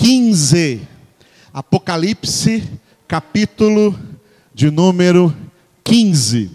[0.00, 0.80] 15.
[1.52, 2.66] Apocalipse,
[3.06, 3.94] capítulo
[4.54, 5.36] de número
[5.84, 6.50] 15.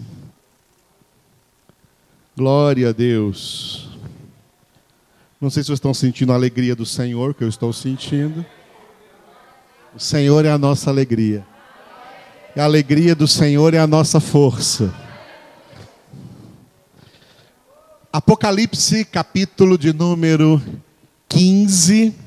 [2.36, 3.88] Glória a Deus.
[5.40, 8.44] Não sei se vocês estão sentindo a alegria do Senhor, que eu estou sentindo.
[9.94, 11.46] O Senhor é a nossa alegria.
[12.56, 14.92] A alegria do Senhor é a nossa força.
[18.12, 20.60] Apocalipse, capítulo de número
[21.28, 22.25] 15.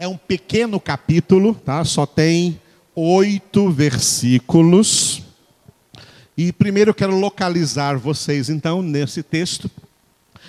[0.00, 1.84] É um pequeno capítulo, tá?
[1.84, 2.58] Só tem
[2.94, 5.22] oito versículos.
[6.34, 9.70] E primeiro eu quero localizar vocês, então, nesse texto.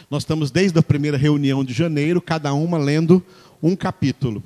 [0.10, 3.22] Nós estamos desde a primeira reunião de janeiro, cada uma lendo
[3.62, 4.42] um capítulo.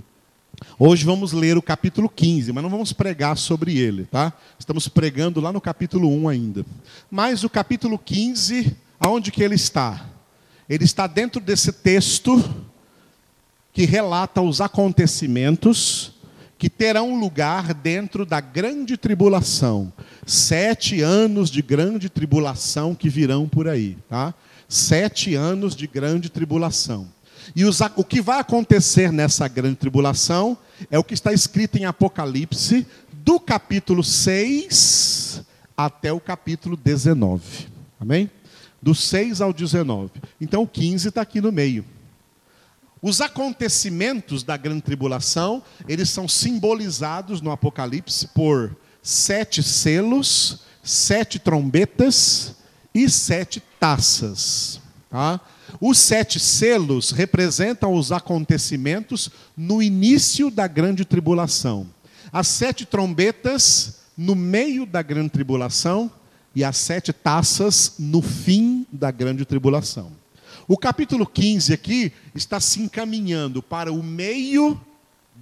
[0.80, 4.34] Hoje vamos ler o capítulo 15, mas não vamos pregar sobre ele, tá?
[4.58, 6.66] Estamos pregando lá no capítulo 1 ainda.
[7.12, 10.04] Mas o capítulo 15, aonde que ele está?
[10.68, 12.44] Ele está dentro desse texto
[13.76, 16.14] que relata os acontecimentos
[16.58, 19.92] que terão lugar dentro da grande tribulação.
[20.26, 24.34] Sete anos de grande tribulação que virão por aí, tá?
[24.70, 27.06] Sete anos de grande tribulação.
[27.54, 30.58] E os, o que vai acontecer nessa grande tribulação
[30.90, 35.42] é o que está escrito em Apocalipse, do capítulo 6
[35.76, 37.44] até o capítulo 19.
[38.00, 38.32] Amém?
[38.82, 40.12] Do 6 ao 19.
[40.40, 41.84] Então o 15 está aqui no meio.
[43.06, 52.56] Os acontecimentos da grande tribulação, eles são simbolizados no Apocalipse por sete selos, sete trombetas
[52.96, 54.82] e sete taças.
[55.08, 55.40] Tá?
[55.80, 61.86] Os sete selos representam os acontecimentos no início da grande tribulação.
[62.34, 66.12] As sete trombetas no meio da grande tribulação
[66.56, 70.25] e as sete taças no fim da grande tribulação.
[70.68, 74.80] O capítulo 15 aqui está se encaminhando para o meio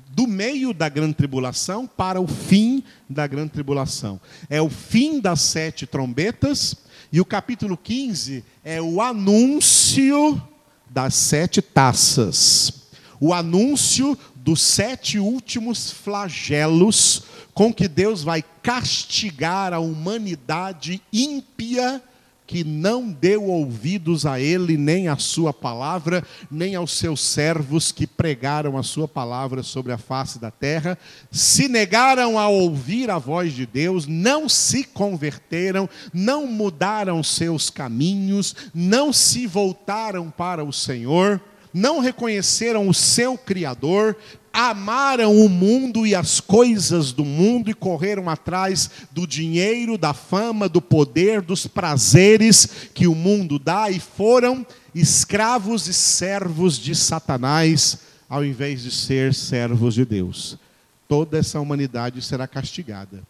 [0.10, 4.20] do meio da grande tribulação para o fim da grande tribulação.
[4.50, 6.76] É o fim das sete trombetas
[7.10, 10.42] e o capítulo 15 é o anúncio
[10.90, 12.90] das sete taças.
[13.18, 22.04] O anúncio dos sete últimos flagelos com que Deus vai castigar a humanidade ímpia
[22.46, 28.06] que não deu ouvidos a ele, nem a sua palavra, nem aos seus servos que
[28.06, 30.98] pregaram a sua palavra sobre a face da terra,
[31.32, 38.56] se negaram a ouvir a voz de Deus, não se converteram, não mudaram seus caminhos,
[38.74, 41.42] não se voltaram para o Senhor
[41.74, 44.16] não reconheceram o seu Criador,
[44.54, 50.70] amaram o mundo e as coisas do mundo e correram atrás do dinheiro, da fama,
[50.70, 57.98] do poder, dos prazeres que o mundo dá e foram escravos e servos de Satanás,
[58.30, 60.60] ao invés de ser servos de Deus.
[61.08, 63.24] Toda essa humanidade será castigada.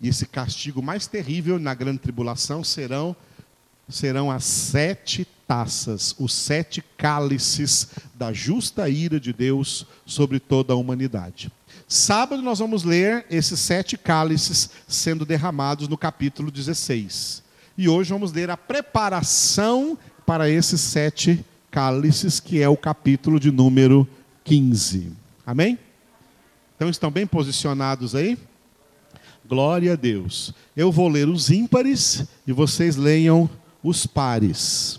[0.00, 3.14] E esse castigo mais terrível na grande tribulação serão
[3.88, 10.76] serão as sete taças, os sete cálices da justa ira de Deus sobre toda a
[10.76, 11.50] humanidade.
[11.88, 17.44] Sábado nós vamos ler esses sete cálices sendo derramados no capítulo 16.
[17.78, 23.52] E hoje vamos ler a preparação para esses sete cálices, que é o capítulo de
[23.52, 24.08] número
[24.42, 25.12] 15.
[25.46, 25.78] Amém?
[26.74, 28.36] Então estão bem posicionados aí?
[29.48, 30.52] Glória a Deus.
[30.76, 33.48] Eu vou ler os ímpares e vocês leiam
[33.82, 34.98] os pares.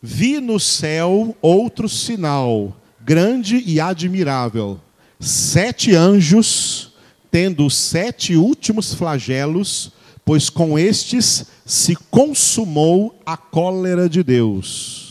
[0.00, 4.80] Vi no céu outro sinal, grande e admirável:
[5.18, 6.92] sete anjos,
[7.30, 9.92] tendo os sete últimos flagelos,
[10.24, 15.07] pois com estes se consumou a cólera de Deus.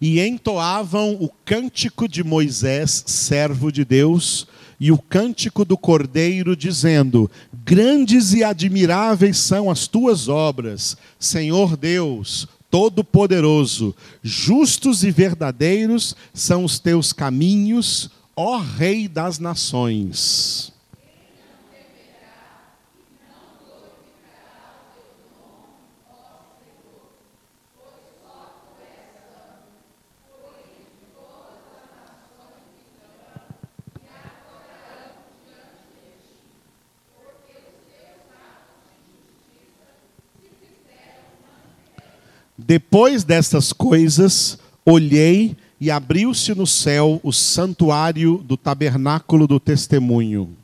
[0.00, 4.46] E entoavam o cântico de Moisés, servo de Deus,
[4.80, 7.30] e o cântico do Cordeiro, dizendo:
[7.64, 16.78] Grandes e admiráveis são as tuas obras, Senhor Deus, Todo-Poderoso, justos e verdadeiros são os
[16.78, 20.72] teus caminhos, ó Rei das nações.
[42.68, 50.54] Depois destas coisas, olhei e abriu-se no céu o santuário do tabernáculo do testemunho.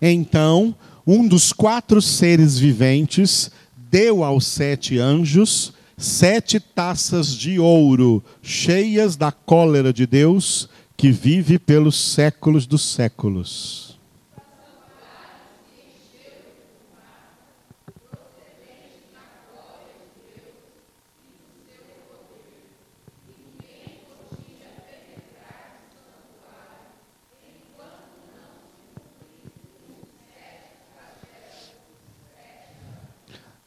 [0.00, 0.74] Então,
[1.06, 3.50] um dos quatro seres viventes
[3.90, 11.58] deu aos sete anjos sete taças de ouro, cheias da cólera de Deus, que vive
[11.58, 13.89] pelos séculos dos séculos.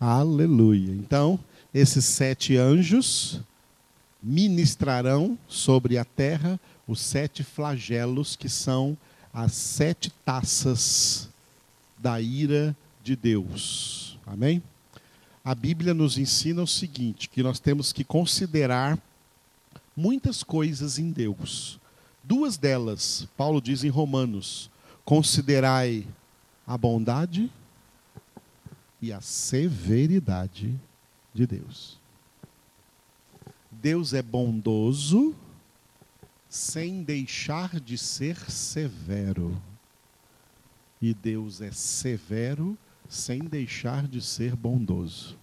[0.05, 0.91] Aleluia.
[0.91, 1.39] Então,
[1.73, 3.39] esses sete anjos
[4.21, 8.97] ministrarão sobre a terra os sete flagelos, que são
[9.33, 11.29] as sete taças
[11.97, 14.19] da ira de Deus.
[14.27, 14.61] Amém?
[15.41, 18.99] A Bíblia nos ensina o seguinte: que nós temos que considerar
[19.95, 21.79] muitas coisas em Deus.
[22.21, 24.69] Duas delas, Paulo diz em Romanos:
[25.06, 26.06] considerai
[26.67, 27.49] a bondade
[29.03, 30.79] e a severidade
[31.33, 32.00] de Deus.
[33.69, 35.35] Deus é bondoso
[36.47, 39.61] sem deixar de ser severo.
[41.01, 42.77] E Deus é severo
[43.09, 45.38] sem deixar de ser bondoso.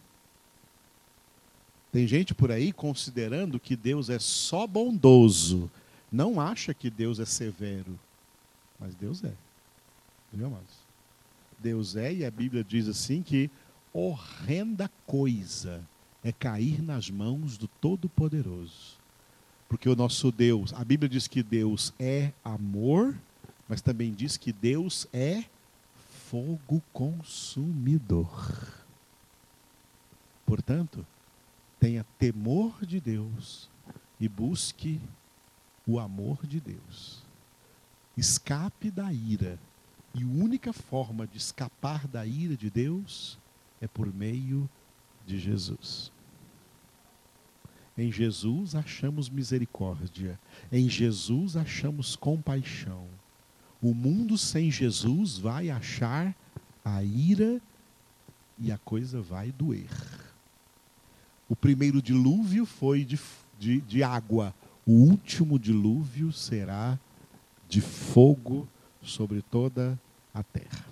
[1.92, 5.70] Tem gente por aí considerando que Deus é só bondoso,
[6.10, 8.00] não acha que Deus é severo,
[8.78, 9.34] mas Deus é.
[10.32, 10.79] Viu, amados?
[11.60, 13.50] Deus é, e a Bíblia diz assim que
[13.92, 15.86] horrenda coisa
[16.22, 18.98] é cair nas mãos do Todo-Poderoso.
[19.68, 23.16] Porque o nosso Deus, a Bíblia diz que Deus é amor,
[23.68, 25.44] mas também diz que Deus é
[26.28, 28.28] fogo consumidor.
[30.44, 31.06] Portanto,
[31.78, 33.70] tenha temor de Deus
[34.18, 35.00] e busque
[35.86, 37.22] o amor de Deus.
[38.16, 39.58] Escape da ira
[40.14, 43.38] e a única forma de escapar da ira de Deus
[43.80, 44.68] é por meio
[45.26, 46.10] de Jesus.
[47.96, 50.38] Em Jesus achamos misericórdia,
[50.72, 53.06] em Jesus achamos compaixão.
[53.80, 56.34] O mundo sem Jesus vai achar
[56.84, 57.60] a ira
[58.58, 59.90] e a coisa vai doer.
[61.48, 63.18] O primeiro dilúvio foi de,
[63.58, 64.54] de, de água,
[64.86, 66.98] o último dilúvio será
[67.68, 68.68] de fogo
[69.02, 69.99] sobre toda
[70.32, 70.85] a terra.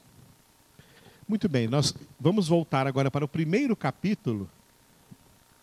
[1.29, 4.49] Muito bem, nós vamos voltar agora para o primeiro capítulo.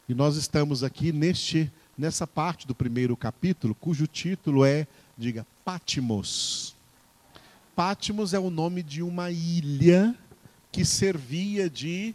[0.08, 4.86] E nós estamos aqui neste nessa parte do primeiro capítulo, cujo título é,
[5.18, 6.76] diga, Patmos.
[7.76, 10.16] Patmos é o nome de uma ilha
[10.72, 12.14] que servia de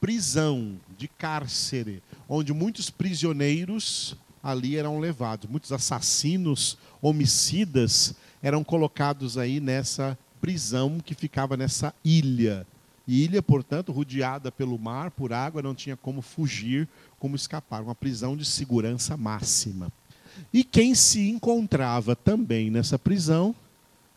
[0.00, 8.14] prisão, de cárcere, onde muitos prisioneiros ali eram levados, muitos assassinos, homicidas
[8.44, 12.66] eram colocados aí nessa prisão que ficava nessa ilha.
[13.08, 16.86] Ilha, portanto, rodeada pelo mar, por água, não tinha como fugir,
[17.18, 17.82] como escapar.
[17.82, 19.90] Uma prisão de segurança máxima.
[20.52, 23.54] E quem se encontrava também nessa prisão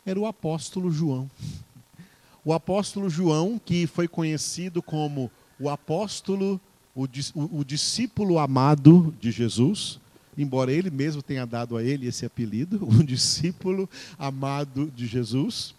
[0.04, 1.30] era o apóstolo João.
[2.44, 6.60] O apóstolo João, que foi conhecido como o apóstolo,
[6.94, 9.98] o, o, discípulo amado de Jesus,
[10.38, 15.74] embora ele mesmo tenha dado a ele esse apelido, um discípulo amado de Jesus.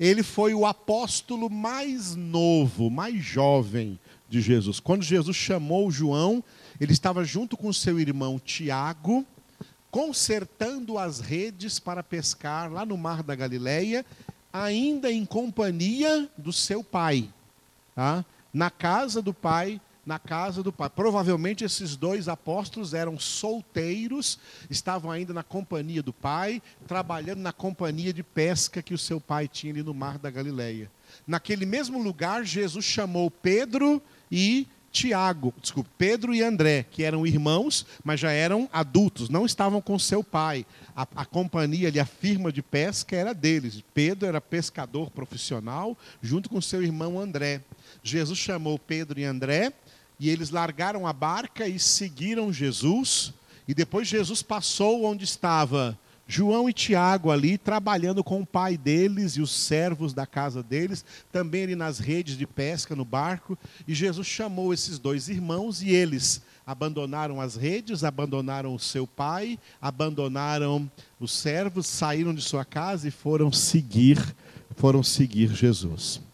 [0.00, 3.98] Ele foi o apóstolo mais novo, mais jovem
[4.28, 4.80] de Jesus.
[4.80, 6.42] Quando Jesus chamou João,
[6.80, 9.26] ele estava junto com seu irmão Tiago,
[9.90, 14.06] consertando as redes para pescar lá no mar da Galileia,
[14.52, 17.28] ainda em companhia do seu pai,
[17.94, 18.24] tá?
[18.52, 20.88] na casa do pai na casa do pai.
[20.88, 24.38] Provavelmente esses dois apóstolos eram solteiros,
[24.70, 29.46] estavam ainda na companhia do pai, trabalhando na companhia de pesca que o seu pai
[29.46, 30.90] tinha ali no mar da Galileia.
[31.26, 34.00] Naquele mesmo lugar, Jesus chamou Pedro
[34.32, 39.82] e Tiago, desculpe, Pedro e André, que eram irmãos, mas já eram adultos, não estavam
[39.82, 40.64] com seu pai.
[40.96, 43.84] A, a companhia ali, a firma de pesca era deles.
[43.92, 47.60] Pedro era pescador profissional, junto com seu irmão André.
[48.02, 49.74] Jesus chamou Pedro e André
[50.18, 53.32] e eles largaram a barca e seguiram Jesus.
[53.66, 55.98] E depois Jesus passou onde estava
[56.30, 61.02] João e Tiago ali, trabalhando com o pai deles e os servos da casa deles,
[61.32, 63.58] também ali nas redes de pesca no barco.
[63.86, 69.58] E Jesus chamou esses dois irmãos e eles abandonaram as redes, abandonaram o seu pai,
[69.80, 74.18] abandonaram os servos, saíram de sua casa e foram seguir,
[74.76, 76.27] foram seguir Jesus.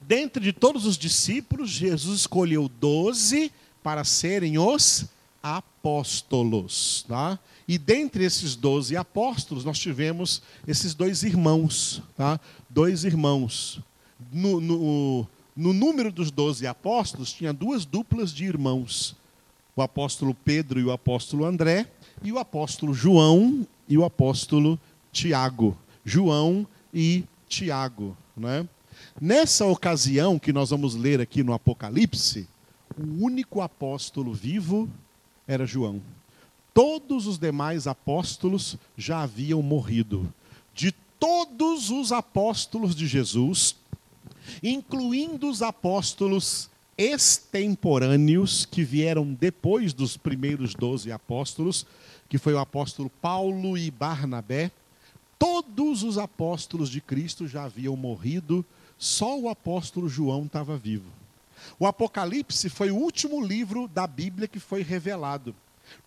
[0.00, 3.52] Dentre de todos os discípulos, Jesus escolheu doze
[3.82, 5.06] para serem os
[5.42, 7.04] apóstolos.
[7.06, 7.38] Tá?
[7.68, 12.02] E dentre esses doze apóstolos, nós tivemos esses dois irmãos.
[12.16, 12.40] Tá?
[12.68, 13.80] Dois irmãos.
[14.32, 19.14] No, no, no número dos doze apóstolos, tinha duas duplas de irmãos:
[19.76, 21.86] o apóstolo Pedro e o apóstolo André,
[22.22, 24.78] e o apóstolo João e o apóstolo
[25.12, 25.76] Tiago.
[26.04, 28.16] João e Tiago.
[28.36, 28.66] Né?
[29.20, 32.48] Nessa ocasião que nós vamos ler aqui no Apocalipse,
[32.98, 34.88] o único apóstolo vivo
[35.46, 36.02] era João.
[36.72, 40.32] Todos os demais apóstolos já haviam morrido.
[40.74, 43.76] De todos os apóstolos de Jesus,
[44.60, 46.68] incluindo os apóstolos
[46.98, 51.86] extemporâneos que vieram depois dos primeiros doze apóstolos,
[52.28, 54.72] que foi o apóstolo Paulo e Barnabé,
[55.38, 58.64] todos os apóstolos de Cristo já haviam morrido,
[59.04, 61.10] só o apóstolo João estava vivo.
[61.78, 65.54] O Apocalipse foi o último livro da Bíblia que foi revelado.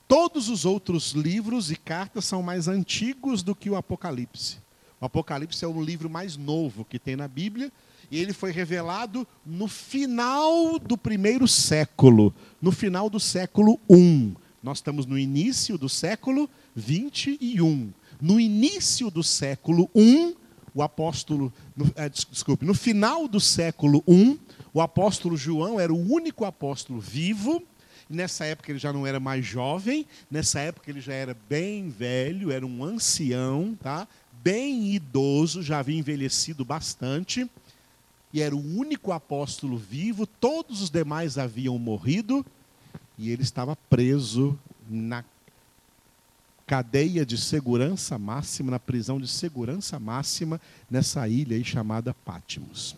[0.07, 4.57] Todos os outros livros e cartas são mais antigos do que o Apocalipse.
[4.99, 7.71] O Apocalipse é o livro mais novo que tem na Bíblia
[8.09, 14.33] e ele foi revelado no final do primeiro século, no final do século I.
[14.63, 17.93] Nós estamos no início do século 21.
[18.19, 20.35] No início do século I,
[20.77, 24.39] o apóstolo, no, é, desculpe, no final do século I,
[24.71, 27.63] o apóstolo João era o único apóstolo vivo.
[28.07, 32.51] Nessa época ele já não era mais jovem, nessa época ele já era bem velho,
[32.51, 34.07] era um ancião, tá?
[34.43, 37.49] bem idoso, já havia envelhecido bastante,
[38.31, 42.45] e era o único apóstolo vivo, todos os demais haviam morrido,
[43.17, 44.57] e ele estava preso
[44.89, 45.25] na
[46.67, 50.59] cadeia de segurança máxima, na prisão de segurança máxima,
[50.91, 52.97] nessa ilha aí chamada Pátimos.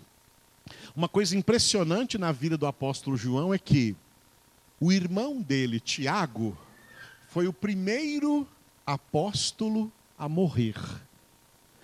[0.96, 3.96] Uma coisa impressionante na vida do apóstolo João é que
[4.82, 6.58] o irmão dele, Tiago,
[7.28, 8.48] foi o primeiro
[8.86, 10.76] apóstolo a morrer.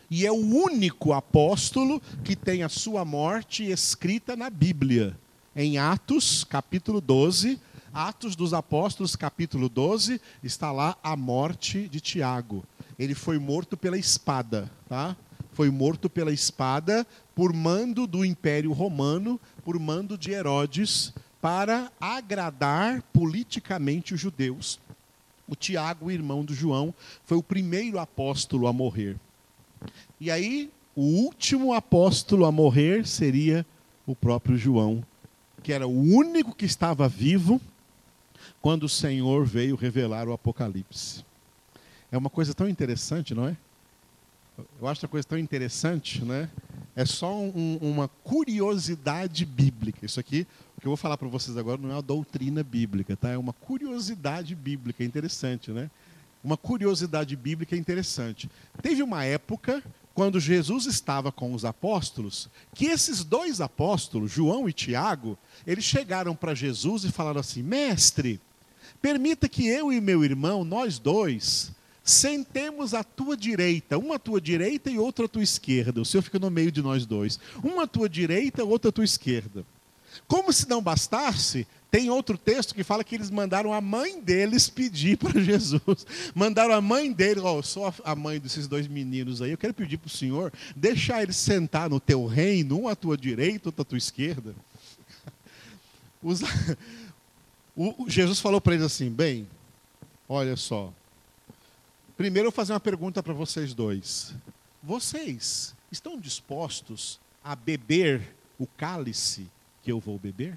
[0.10, 5.18] E é o único apóstolo que tem a sua morte escrita na Bíblia.
[5.56, 7.60] Em Atos, capítulo 12,
[7.96, 12.62] Atos dos Apóstolos, capítulo 12, está lá a morte de Tiago.
[13.00, 15.16] Ele foi morto pela espada, tá?
[15.54, 23.02] Foi morto pela espada por mando do Império Romano, por mando de Herodes, para agradar
[23.14, 24.78] politicamente os judeus.
[25.48, 29.16] O Tiago, irmão do João, foi o primeiro apóstolo a morrer.
[30.20, 33.66] E aí, o último apóstolo a morrer seria
[34.06, 35.02] o próprio João,
[35.64, 37.62] que era o único que estava vivo
[38.66, 41.24] quando o Senhor veio revelar o Apocalipse.
[42.12, 43.56] É uma coisa tão interessante, não é?
[44.82, 46.50] Eu acho uma coisa tão interessante, né?
[46.96, 50.04] É só um, uma curiosidade bíblica.
[50.04, 53.16] Isso aqui, o que eu vou falar para vocês agora, não é uma doutrina bíblica,
[53.16, 53.30] tá?
[53.30, 55.92] É uma curiosidade bíblica interessante, né?
[56.44, 58.50] Uma curiosidade bíblica interessante.
[58.82, 59.84] Teve uma época
[60.16, 66.36] quando Jesus estava com os apóstolos, que esses dois apóstolos, João e Tiago, eles chegaram
[66.36, 68.42] para Jesus e falaram assim: Mestre,
[69.02, 71.72] Permita que eu e meu irmão, nós dois,
[72.04, 76.02] sentemos à tua direita, uma à tua direita e outra à tua esquerda.
[76.02, 77.40] O Senhor fica no meio de nós dois.
[77.64, 79.66] Uma à tua direita, outra à tua esquerda.
[80.28, 84.70] Como se não bastasse, tem outro texto que fala que eles mandaram a mãe deles
[84.70, 86.06] pedir para Jesus.
[86.36, 89.74] Mandaram a mãe dele, ó, oh, sou a mãe desses dois meninos aí, eu quero
[89.74, 93.82] pedir para o Senhor deixar eles sentar no teu reino, um à tua direita, outro
[93.82, 94.54] à tua esquerda.
[96.22, 96.42] Os,
[97.76, 99.48] o, Jesus falou para eles assim: bem,
[100.28, 100.94] olha só.
[102.16, 104.34] Primeiro eu vou fazer uma pergunta para vocês dois.
[104.82, 109.48] Vocês estão dispostos a beber o cálice
[109.84, 110.54] que eu vou beber?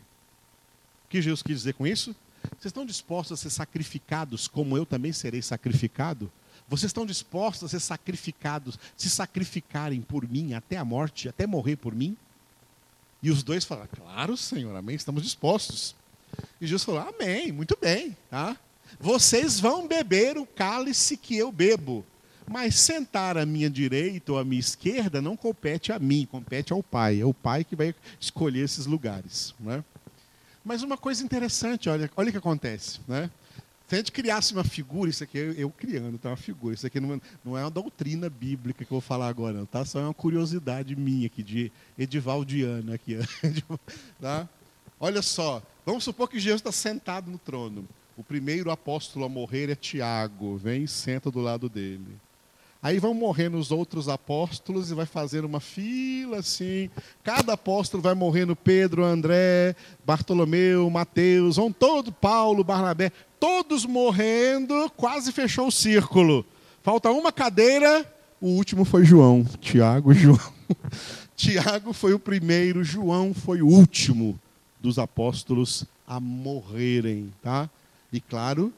[1.07, 2.15] O que Jesus quis dizer com isso?
[2.51, 6.31] Vocês estão dispostos a ser sacrificados como eu também serei sacrificado?
[6.69, 11.77] Vocês estão dispostos a ser sacrificados, se sacrificarem por mim até a morte, até morrer
[11.77, 12.17] por mim?
[13.23, 15.97] E os dois falaram: Claro, Senhor, amém, estamos dispostos.
[16.61, 18.17] E Jesus falou: Amém, muito bem.
[18.31, 18.57] Tá?
[18.99, 22.05] Vocês vão beber o cálice que eu bebo.
[22.51, 26.83] Mas sentar à minha direita ou à minha esquerda não compete a mim, compete ao
[26.83, 27.21] Pai.
[27.21, 29.55] É o Pai que vai escolher esses lugares.
[29.61, 29.85] Né?
[30.65, 33.01] Mas uma coisa interessante, olha, olha o que acontece.
[33.07, 33.31] Né?
[33.89, 36.29] Se a gente criasse uma figura, isso aqui eu, eu criando, tá?
[36.29, 39.57] Uma figura, isso aqui não, não, é uma doutrina bíblica que eu vou falar agora,
[39.57, 39.83] não, tá?
[39.83, 43.17] Só é uma curiosidade minha aqui, de Edivaldiana aqui.
[44.21, 44.47] Tá?
[45.01, 47.83] Olha só, Vamos supor que Jesus está sentado no trono.
[48.15, 50.59] O primeiro apóstolo a morrer é Tiago.
[50.59, 52.19] Vem e senta do lado dele.
[52.83, 56.91] Aí vão morrendo os outros apóstolos e vai fazer uma fila assim.
[57.25, 65.33] Cada apóstolo vai morrendo Pedro, André, Bartolomeu, Mateus, vão todos, Paulo, Barnabé, todos morrendo, quase
[65.33, 66.45] fechou o círculo.
[66.83, 68.05] Falta uma cadeira,
[68.43, 70.53] o último foi João, Tiago João.
[71.35, 74.39] Tiago foi o primeiro, João foi o último
[74.81, 77.69] dos apóstolos a morrerem, tá?
[78.13, 78.73] E claro,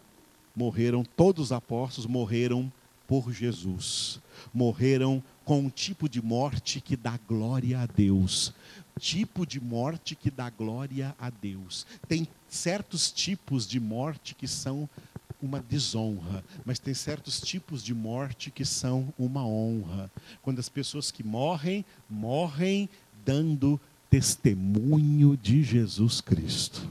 [0.55, 2.71] morreram todos os apóstolos morreram
[3.07, 4.21] por Jesus.
[4.55, 8.53] Morreram com um tipo de morte que dá glória a Deus.
[8.99, 11.87] Tipo de morte que dá glória a Deus.
[12.07, 14.89] Tem certos tipos de morte que são
[15.43, 20.11] uma desonra, mas tem certos tipos de morte que são uma honra.
[20.43, 22.89] Quando as pessoas que morrem, morrem
[23.25, 23.81] dando
[24.11, 26.87] testemunho de Jesus Cristo.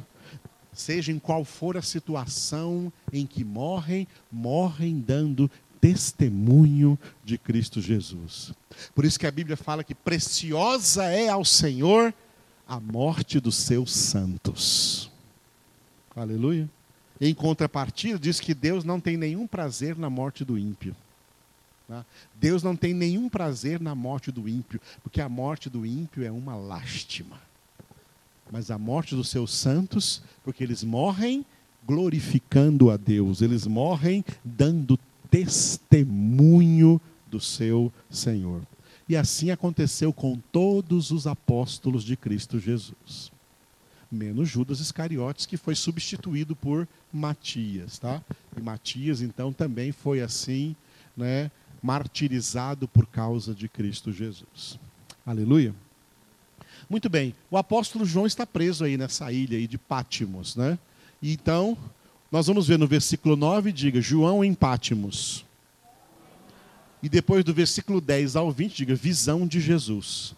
[0.72, 8.54] Seja em qual for a situação em que morrem, morrem dando testemunho de Cristo Jesus.
[8.96, 12.14] Por isso que a Bíblia fala que preciosa é ao Senhor
[12.66, 15.12] a morte dos seus santos.
[16.16, 16.70] Aleluia.
[17.20, 20.96] Em contrapartida, diz que Deus não tem nenhum prazer na morte do ímpio.
[21.89, 22.05] Tá?
[22.39, 26.31] Deus não tem nenhum prazer na morte do ímpio, porque a morte do ímpio é
[26.31, 27.41] uma lástima.
[28.51, 31.43] Mas a morte dos seus santos, porque eles morrem
[31.88, 35.00] glorificando a Deus, eles morrem dando
[35.31, 38.62] testemunho do seu Senhor.
[39.08, 43.31] E assim aconteceu com todos os apóstolos de Cristo Jesus.
[44.12, 48.22] Menos Judas Iscariotes, que foi substituído por Matias, tá?
[48.55, 50.75] E Matias, então, também foi assim,
[51.17, 51.50] né,
[51.81, 54.79] martirizado por causa de Cristo Jesus.
[55.25, 55.74] Aleluia.
[56.89, 60.77] Muito bem, o apóstolo João está preso aí nessa ilha aí de Pátimos, né?
[61.21, 61.77] Então,
[62.31, 65.45] nós vamos ver no versículo 9, diga, João em Pátimos.
[67.01, 70.35] E depois do versículo 10 ao 20, diga, visão de Jesus.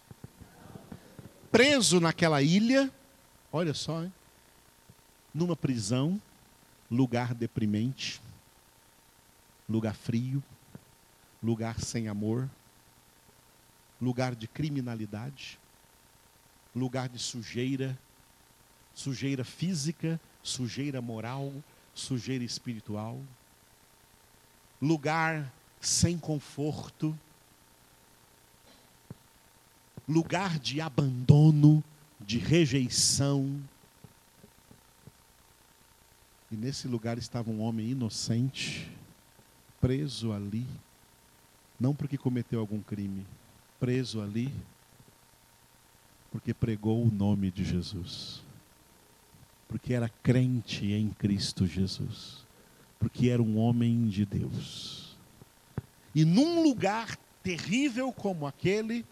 [1.51, 2.91] Preso naquela ilha,
[3.51, 4.11] olha só, hein?
[5.33, 6.21] numa prisão,
[6.89, 8.21] lugar deprimente,
[9.67, 10.43] lugar frio,
[11.41, 12.49] lugar sem amor,
[13.99, 15.59] lugar de criminalidade,
[16.75, 17.97] lugar de sujeira,
[18.93, 21.53] sujeira física, sujeira moral,
[21.93, 23.19] sujeira espiritual,
[24.81, 27.17] lugar sem conforto,
[30.07, 31.83] lugar de abandono,
[32.19, 33.61] de rejeição.
[36.51, 38.91] E nesse lugar estava um homem inocente,
[39.79, 40.67] preso ali,
[41.81, 43.25] não porque cometeu algum crime,
[43.79, 44.53] preso ali,
[46.31, 48.41] porque pregou o nome de Jesus
[49.71, 52.45] porque era crente em Cristo Jesus,
[52.99, 55.15] porque era um homem de Deus.
[56.13, 59.05] E num lugar terrível como aquele,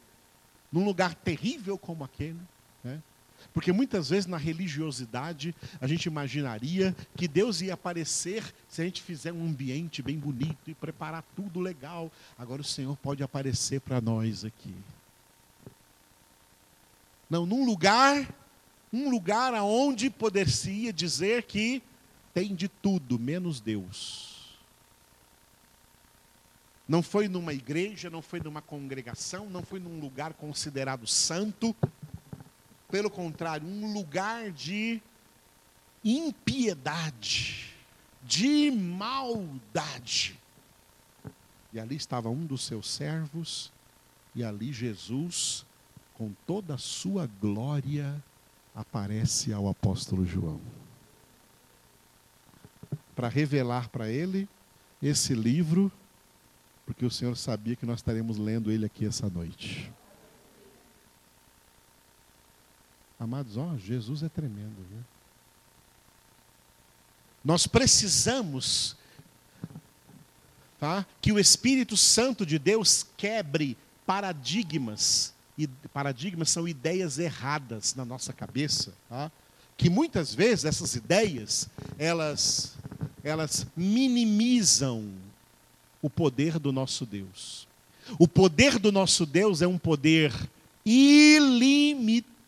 [0.70, 2.40] num lugar terrível como aquele,
[2.84, 3.02] né?
[3.54, 9.02] Porque muitas vezes na religiosidade a gente imaginaria que Deus ia aparecer se a gente
[9.02, 12.12] fizer um ambiente bem bonito e preparar tudo legal.
[12.38, 14.74] Agora o Senhor pode aparecer para nós aqui.
[17.30, 18.28] Não, num lugar
[18.92, 21.82] um lugar aonde poderia dizer que
[22.34, 24.58] tem de tudo menos Deus.
[26.88, 31.76] Não foi numa igreja, não foi numa congregação, não foi num lugar considerado santo.
[32.90, 35.02] Pelo contrário, um lugar de
[36.04, 37.76] impiedade,
[38.24, 40.40] de maldade.
[41.72, 43.72] E ali estava um dos seus servos,
[44.34, 45.66] e ali Jesus,
[46.16, 48.22] com toda a sua glória,
[48.74, 50.60] aparece ao apóstolo João.
[53.16, 54.48] Para revelar para ele
[55.02, 55.92] esse livro,
[56.86, 59.92] porque o Senhor sabia que nós estaremos lendo ele aqui essa noite.
[63.20, 65.04] Amados, ó, Jesus é tremendo, viu?
[67.44, 68.96] Nós precisamos
[70.80, 78.06] tá, que o Espírito Santo de Deus quebre paradigmas e paradigmas são ideias erradas na
[78.06, 79.30] nossa cabeça, tá?
[79.76, 82.78] que muitas vezes essas ideias elas
[83.24, 85.12] elas minimizam
[86.02, 87.68] o poder do nosso Deus.
[88.18, 90.34] O poder do nosso Deus é um poder
[90.86, 92.39] ilimitado.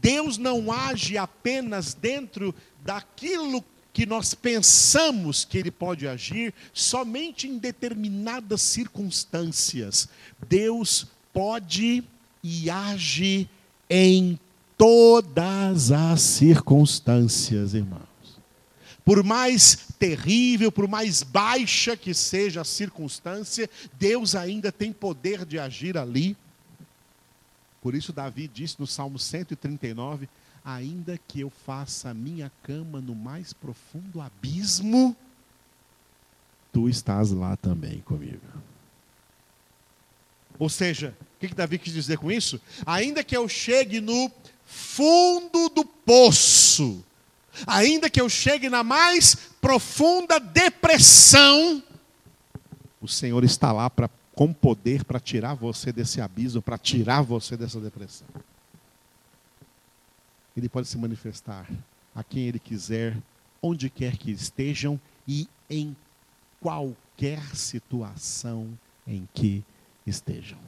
[0.00, 2.54] Deus não age apenas dentro
[2.84, 10.08] daquilo que nós pensamos que ele pode agir somente em determinadas circunstâncias.
[10.48, 12.04] Deus pode
[12.42, 13.48] e age
[13.88, 14.38] em
[14.76, 18.02] todas as circunstâncias, irmãos.
[19.04, 25.58] Por mais terrível, por mais baixa que seja a circunstância, Deus ainda tem poder de
[25.58, 26.36] agir ali.
[27.84, 30.26] Por isso, Davi disse no Salmo 139:
[30.64, 35.14] Ainda que eu faça a minha cama no mais profundo abismo,
[36.72, 38.40] tu estás lá também comigo.
[40.58, 42.58] Ou seja, o que, que Davi quis dizer com isso?
[42.86, 44.32] Ainda que eu chegue no
[44.64, 47.04] fundo do poço,
[47.66, 51.82] ainda que eu chegue na mais profunda depressão,
[52.98, 57.56] o Senhor está lá para com poder para tirar você desse abismo, para tirar você
[57.56, 58.26] dessa depressão.
[60.56, 61.68] Ele pode se manifestar
[62.14, 63.16] a quem ele quiser,
[63.62, 65.96] onde quer que estejam e em
[66.60, 69.64] qualquer situação em que
[70.06, 70.58] estejam.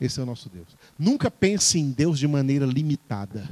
[0.00, 0.68] Esse é o nosso Deus.
[0.98, 3.48] Nunca pense em Deus de maneira limitada.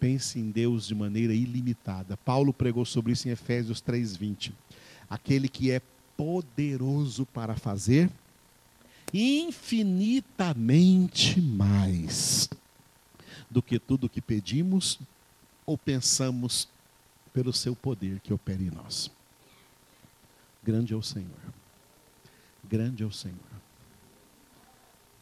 [0.00, 2.16] Pense em Deus de maneira ilimitada.
[2.16, 4.52] Paulo pregou sobre isso em Efésios 3:20.
[5.08, 5.80] Aquele que é
[6.16, 8.08] poderoso para fazer
[9.12, 12.48] infinitamente mais
[13.50, 14.98] do que tudo que pedimos
[15.66, 16.66] ou pensamos
[17.32, 19.10] pelo seu poder que opera em nós.
[20.62, 21.28] Grande é o Senhor.
[22.64, 23.36] Grande é o Senhor.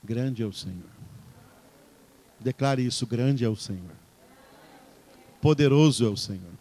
[0.02, 0.90] Grande é o Senhor.
[2.38, 3.96] Declare isso: grande é o Senhor.
[5.40, 6.52] Poderoso é o Senhor.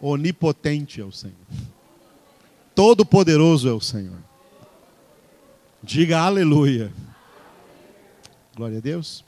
[0.00, 1.36] Onipotente é o Senhor.
[2.80, 4.16] Todo-poderoso é o Senhor.
[5.82, 6.90] Diga aleluia.
[8.56, 9.22] Glória a Deus.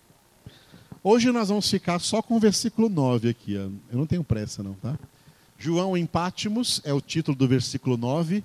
[1.05, 3.53] Hoje nós vamos ficar só com o versículo 9 aqui.
[3.53, 4.99] Eu não tenho pressa, não, tá?
[5.59, 8.43] João em Pátimos é o título do versículo 9.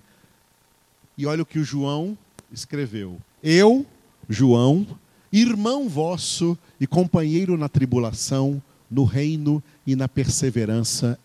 [1.17, 2.17] E olha o que o João
[2.51, 3.17] escreveu.
[3.41, 3.85] Eu,
[4.27, 4.85] João,
[5.31, 11.17] irmão vosso e companheiro na tribulação, no reino e na perseverança.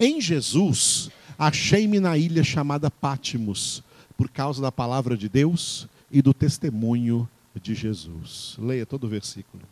[0.00, 3.82] Em Jesus, achei-me na ilha chamada Pátimos,
[4.16, 7.28] por causa da palavra de Deus e do testemunho
[7.60, 8.56] de Jesus.
[8.58, 9.62] Leia todo o versículo.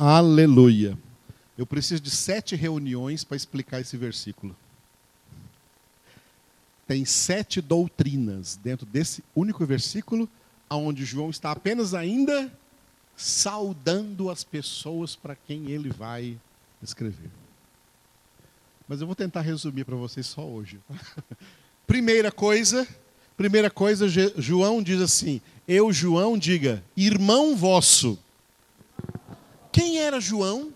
[0.00, 0.96] Aleluia.
[1.58, 4.54] Eu preciso de sete reuniões para explicar esse versículo.
[6.86, 10.28] Tem sete doutrinas dentro desse único versículo,
[10.70, 12.48] onde João está apenas ainda
[13.16, 16.38] saudando as pessoas para quem ele vai
[16.80, 17.28] escrever.
[18.86, 20.78] Mas eu vou tentar resumir para vocês só hoje.
[21.88, 22.86] primeira coisa,
[23.36, 24.06] primeira coisa,
[24.36, 28.16] João diz assim: Eu, João, diga, irmão vosso.
[29.78, 30.74] Quem era João?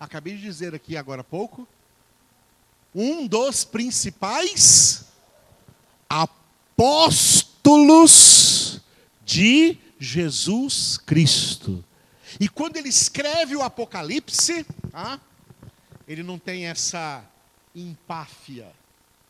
[0.00, 1.68] Acabei de dizer aqui agora há pouco.
[2.94, 5.04] Um dos principais
[6.08, 8.80] apóstolos
[9.22, 11.84] de Jesus Cristo.
[12.40, 15.20] E quando ele escreve o Apocalipse, ah,
[16.08, 17.22] ele não tem essa
[17.74, 18.72] empáfia.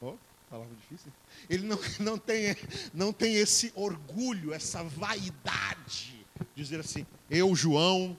[0.01, 0.15] Oh,
[0.49, 1.13] palavra difícil.
[1.51, 2.57] Ele não, não, tem,
[2.95, 6.25] não tem esse orgulho, essa vaidade.
[6.55, 8.17] Dizer assim, eu, João,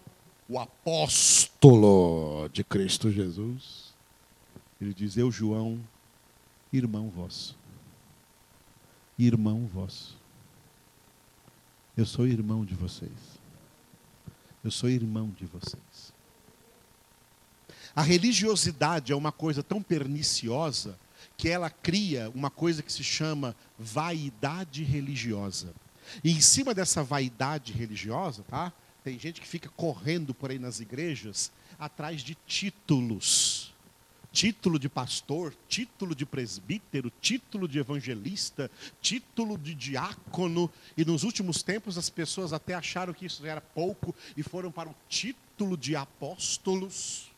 [0.49, 3.93] o apóstolo de Cristo Jesus,
[4.81, 5.79] ele diz: Eu, João,
[6.73, 7.55] irmão vosso.
[9.17, 10.17] Irmão vosso.
[11.95, 13.11] Eu sou irmão de vocês.
[14.63, 16.13] Eu sou irmão de vocês.
[17.95, 20.97] A religiosidade é uma coisa tão perniciosa
[21.37, 25.73] que ela cria uma coisa que se chama vaidade religiosa.
[26.23, 28.73] E em cima dessa vaidade religiosa, tá?
[29.03, 33.73] Tem gente que fica correndo por aí nas igrejas atrás de títulos.
[34.31, 38.69] Título de pastor, título de presbítero, título de evangelista,
[39.01, 40.71] título de diácono.
[40.95, 44.89] E nos últimos tempos as pessoas até acharam que isso era pouco e foram para
[44.89, 47.31] o título de apóstolos.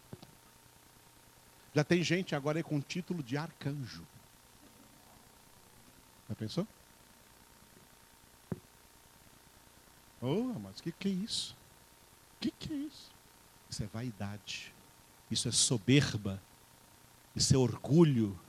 [1.74, 4.06] Já tem gente agora aí com título de arcanjo.
[6.28, 6.68] Já pensou?
[10.22, 11.56] Oh, mas o que, que é isso?
[12.36, 13.12] O que, que é isso?
[13.70, 14.74] Isso é vaidade.
[15.30, 16.42] Isso é soberba.
[17.36, 18.40] Isso é orgulho.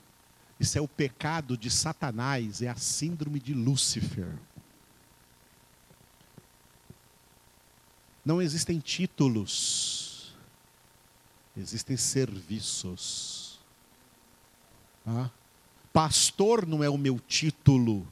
[0.59, 2.61] Isso é o pecado de Satanás.
[2.61, 4.37] É a síndrome de Lúcifer.
[8.23, 10.33] Não existem títulos.
[11.57, 13.59] Existem serviços.
[15.05, 15.29] Ah?
[15.91, 18.07] Pastor não é o meu título.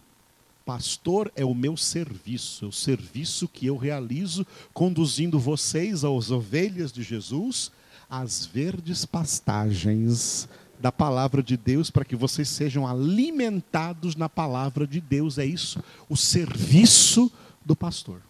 [0.71, 6.93] Pastor é o meu serviço, é o serviço que eu realizo conduzindo vocês, as ovelhas
[6.93, 7.73] de Jesus,
[8.09, 10.47] às verdes pastagens
[10.79, 15.37] da palavra de Deus, para que vocês sejam alimentados na palavra de Deus.
[15.37, 17.29] É isso, o serviço
[17.65, 18.21] do pastor.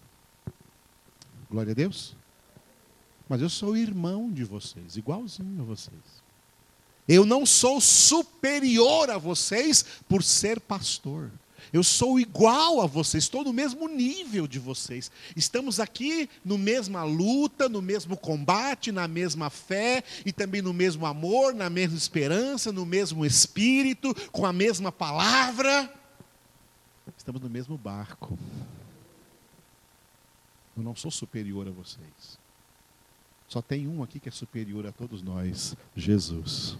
[1.48, 2.16] Glória a Deus.
[3.28, 6.22] Mas eu sou irmão de vocês, igualzinho a vocês.
[7.06, 11.30] Eu não sou superior a vocês por ser pastor.
[11.72, 15.10] Eu sou igual a vocês, estou no mesmo nível de vocês.
[15.36, 21.04] Estamos aqui no mesma luta, no mesmo combate, na mesma fé e também no mesmo
[21.04, 25.92] amor, na mesma esperança, no mesmo espírito, com a mesma palavra.
[27.16, 28.38] Estamos no mesmo barco.
[30.76, 32.40] Eu não sou superior a vocês.
[33.46, 36.78] Só tem um aqui que é superior a todos nós: Jesus.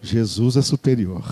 [0.00, 1.24] Jesus é superior.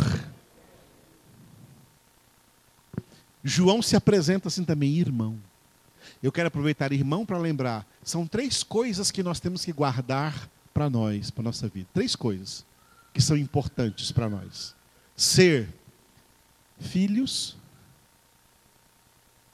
[3.43, 5.39] João se apresenta assim também, irmão.
[6.23, 10.91] Eu quero aproveitar, irmão, para lembrar: são três coisas que nós temos que guardar para
[10.91, 11.89] nós, para nossa vida.
[11.93, 12.65] Três coisas
[13.13, 14.75] que são importantes para nós:
[15.17, 15.69] ser
[16.79, 17.57] filhos,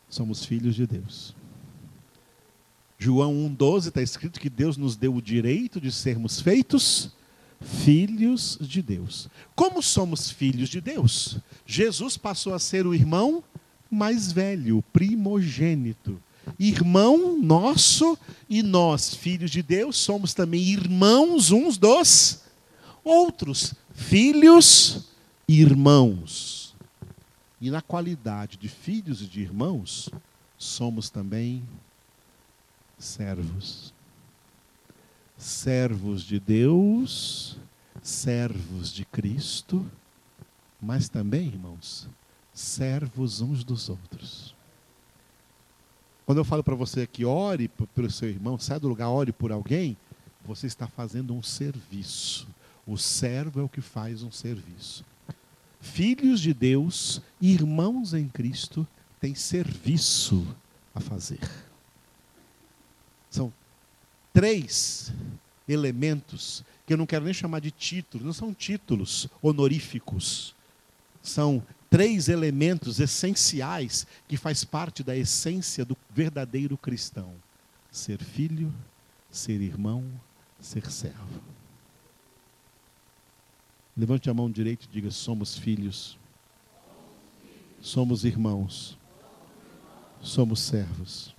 [0.08, 1.34] somos filhos de Deus.
[2.98, 7.12] João 1,12 está escrito que Deus nos deu o direito de sermos feitos
[7.60, 9.28] filhos de Deus.
[9.54, 11.38] Como somos filhos de Deus?
[11.66, 13.44] Jesus passou a ser o irmão
[13.90, 16.20] mais velho, primogênito.
[16.58, 18.16] Irmão nosso
[18.48, 22.42] e nós, filhos de Deus, somos também irmãos uns dos
[23.02, 23.74] outros.
[23.94, 25.08] Filhos
[25.48, 26.74] irmãos.
[27.60, 30.08] E na qualidade de filhos e de irmãos,
[30.58, 31.62] somos também
[32.98, 33.92] servos.
[35.36, 37.58] Servos de Deus,
[38.02, 39.84] servos de Cristo,
[40.80, 42.08] mas também, irmãos,
[42.56, 44.54] servos uns dos outros.
[46.24, 49.52] Quando eu falo para você que ore pelo seu irmão, sai do lugar, ore por
[49.52, 49.96] alguém,
[50.42, 52.48] você está fazendo um serviço.
[52.86, 55.04] O servo é o que faz um serviço.
[55.80, 58.86] Filhos de Deus, irmãos em Cristo,
[59.20, 60.46] têm serviço
[60.94, 61.40] a fazer.
[63.28, 63.52] São
[64.32, 65.12] três
[65.68, 70.54] elementos que eu não quero nem chamar de títulos, não são títulos honoríficos.
[71.22, 77.34] São três elementos essenciais que faz parte da essência do verdadeiro cristão:
[77.90, 78.72] ser filho,
[79.30, 80.04] ser irmão,
[80.60, 81.40] ser servo.
[83.96, 86.18] Levante a mão direita e diga: somos filhos,
[87.80, 88.98] somos irmãos,
[90.20, 91.34] somos servos.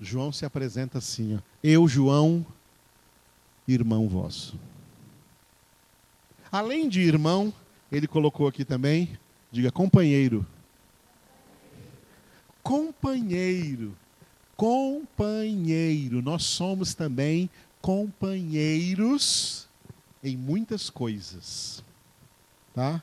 [0.00, 2.44] João se apresenta assim: ó, eu, João,
[3.66, 4.58] irmão vosso.
[6.52, 7.52] Além de irmão,
[7.96, 9.16] ele colocou aqui também,
[9.52, 10.44] diga companheiro.
[12.62, 13.96] Companheiro.
[14.56, 16.22] Companheiro.
[16.22, 17.48] Nós somos também
[17.80, 19.68] companheiros
[20.22, 21.84] em muitas coisas.
[22.74, 23.02] Tá?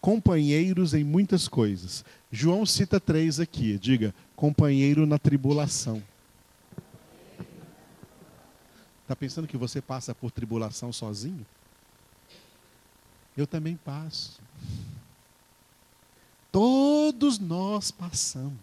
[0.00, 2.04] Companheiros em muitas coisas.
[2.30, 3.78] João cita três aqui.
[3.78, 6.02] Diga, companheiro na tribulação.
[9.02, 11.44] Está pensando que você passa por tribulação sozinho?
[13.36, 14.40] Eu também passo.
[16.52, 18.62] Todos nós passamos.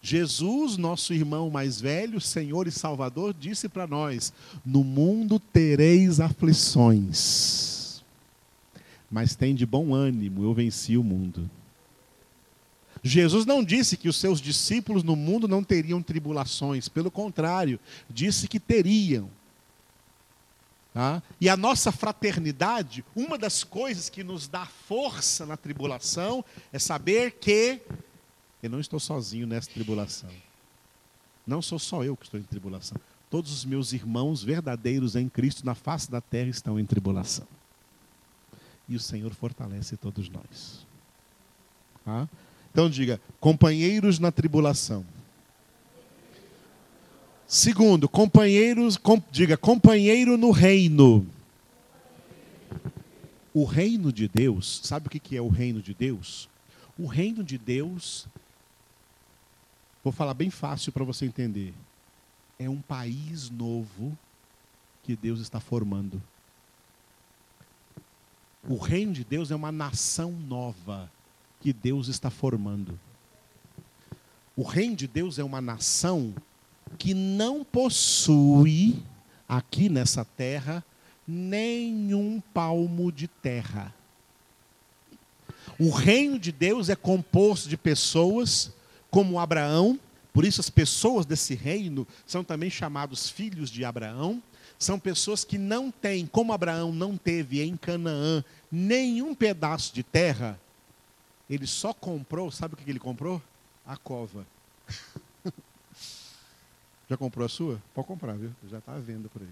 [0.00, 4.32] Jesus, nosso irmão mais velho, Senhor e Salvador, disse para nós:
[4.64, 8.02] No mundo tereis aflições,
[9.10, 11.48] mas tem de bom ânimo, eu venci o mundo.
[13.04, 17.78] Jesus não disse que os seus discípulos no mundo não teriam tribulações, pelo contrário,
[18.08, 19.28] disse que teriam.
[20.92, 21.22] Tá?
[21.40, 27.32] E a nossa fraternidade, uma das coisas que nos dá força na tribulação é saber
[27.32, 27.80] que
[28.62, 30.28] eu não estou sozinho nessa tribulação.
[31.46, 32.98] Não sou só eu que estou em tribulação.
[33.30, 37.46] Todos os meus irmãos verdadeiros em Cristo na face da terra estão em tribulação.
[38.86, 40.86] E o Senhor fortalece todos nós.
[42.04, 42.28] Tá?
[42.70, 45.04] Então diga, companheiros na tribulação.
[47.52, 51.26] Segundo, companheiros, com, diga, companheiro no reino.
[53.52, 56.48] O reino de Deus, sabe o que é o reino de Deus?
[56.98, 58.26] O reino de Deus,
[60.02, 61.74] vou falar bem fácil para você entender,
[62.58, 64.16] é um país novo
[65.02, 66.22] que Deus está formando.
[68.66, 71.12] O reino de Deus é uma nação nova
[71.60, 72.98] que Deus está formando.
[74.56, 76.34] O reino de Deus é uma nação
[76.98, 79.02] que não possui
[79.48, 80.84] aqui nessa terra
[81.26, 83.94] nenhum palmo de terra.
[85.78, 88.72] O reino de Deus é composto de pessoas
[89.10, 89.98] como Abraão,
[90.32, 94.42] por isso as pessoas desse reino são também chamados filhos de Abraão.
[94.78, 100.58] São pessoas que não têm, como Abraão não teve em Canaã nenhum pedaço de terra,
[101.48, 103.40] ele só comprou, sabe o que ele comprou?
[103.86, 104.46] A cova.
[107.12, 107.78] Já comprou a sua?
[107.92, 108.50] Pode comprar, viu?
[108.70, 109.50] Já está à venda por aí.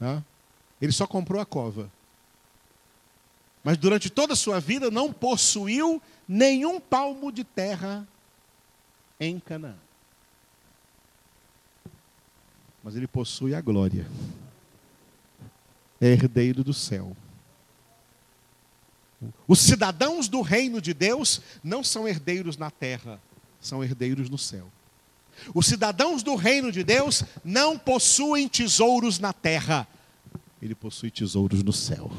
[0.82, 1.88] Ele só comprou a cova.
[3.62, 8.04] Mas durante toda a sua vida não possuiu nenhum palmo de terra
[9.20, 9.76] em Canaã.
[12.82, 14.04] Mas ele possui a glória.
[16.00, 17.16] É herdeiro do céu.
[19.46, 23.20] Os cidadãos do reino de Deus não são herdeiros na terra,
[23.66, 24.68] são herdeiros no céu.
[25.54, 29.86] Os cidadãos do reino de Deus não possuem tesouros na terra,
[30.62, 32.10] ele possui tesouros no céu.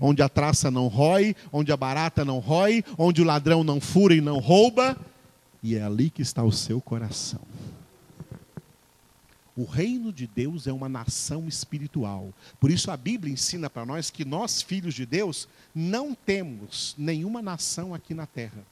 [0.00, 4.14] Onde a traça não rói, onde a barata não rói, onde o ladrão não fura
[4.14, 4.96] e não rouba,
[5.62, 7.40] e é ali que está o seu coração.
[9.54, 12.32] O reino de Deus é uma nação espiritual.
[12.58, 17.42] Por isso a Bíblia ensina para nós que nós, filhos de Deus, não temos nenhuma
[17.42, 18.64] nação aqui na terra.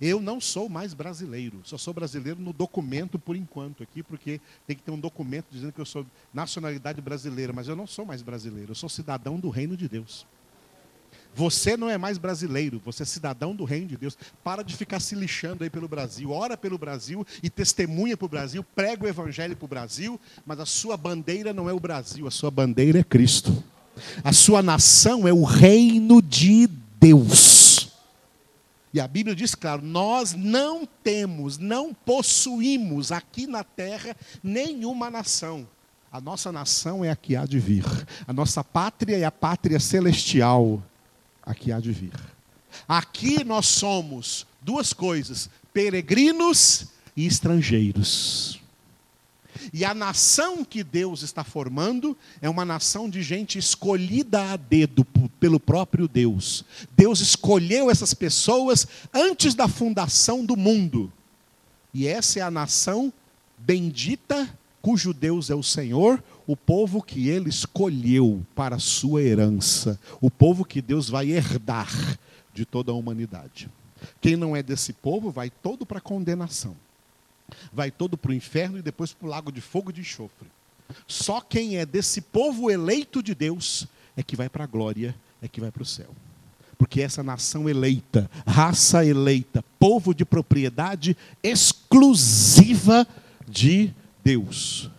[0.00, 4.74] Eu não sou mais brasileiro, só sou brasileiro no documento por enquanto aqui, porque tem
[4.74, 8.22] que ter um documento dizendo que eu sou nacionalidade brasileira, mas eu não sou mais
[8.22, 10.26] brasileiro, eu sou cidadão do reino de Deus.
[11.34, 14.16] Você não é mais brasileiro, você é cidadão do reino de Deus.
[14.42, 16.30] Para de ficar se lixando aí pelo Brasil.
[16.32, 20.58] Ora pelo Brasil e testemunha para o Brasil, prega o evangelho para o Brasil, mas
[20.58, 23.62] a sua bandeira não é o Brasil, a sua bandeira é Cristo.
[24.24, 27.59] A sua nação é o reino de Deus.
[28.92, 35.66] E a Bíblia diz, claro, nós não temos, não possuímos aqui na terra nenhuma nação.
[36.10, 37.84] A nossa nação é a que há de vir.
[38.26, 40.82] A nossa pátria é a pátria celestial,
[41.42, 42.12] a que há de vir.
[42.88, 48.60] Aqui nós somos duas coisas: peregrinos e estrangeiros.
[49.72, 55.04] E a nação que Deus está formando é uma nação de gente escolhida a dedo
[55.38, 56.64] pelo próprio Deus.
[56.96, 61.12] Deus escolheu essas pessoas antes da fundação do mundo.
[61.94, 63.12] E essa é a nação
[63.58, 64.48] bendita,
[64.82, 70.30] cujo Deus é o Senhor, o povo que ele escolheu para a sua herança, o
[70.30, 72.18] povo que Deus vai herdar
[72.52, 73.68] de toda a humanidade.
[74.20, 76.76] Quem não é desse povo vai todo para a condenação
[77.72, 80.48] vai todo para o inferno e depois para o lago de fogo e de enxofre.
[81.06, 83.86] Só quem é desse povo eleito de Deus
[84.16, 86.14] é que vai para a glória, é que vai para o céu.
[86.76, 93.06] Porque essa nação eleita, raça eleita, povo de propriedade exclusiva
[93.46, 93.92] de
[94.24, 94.90] Deus.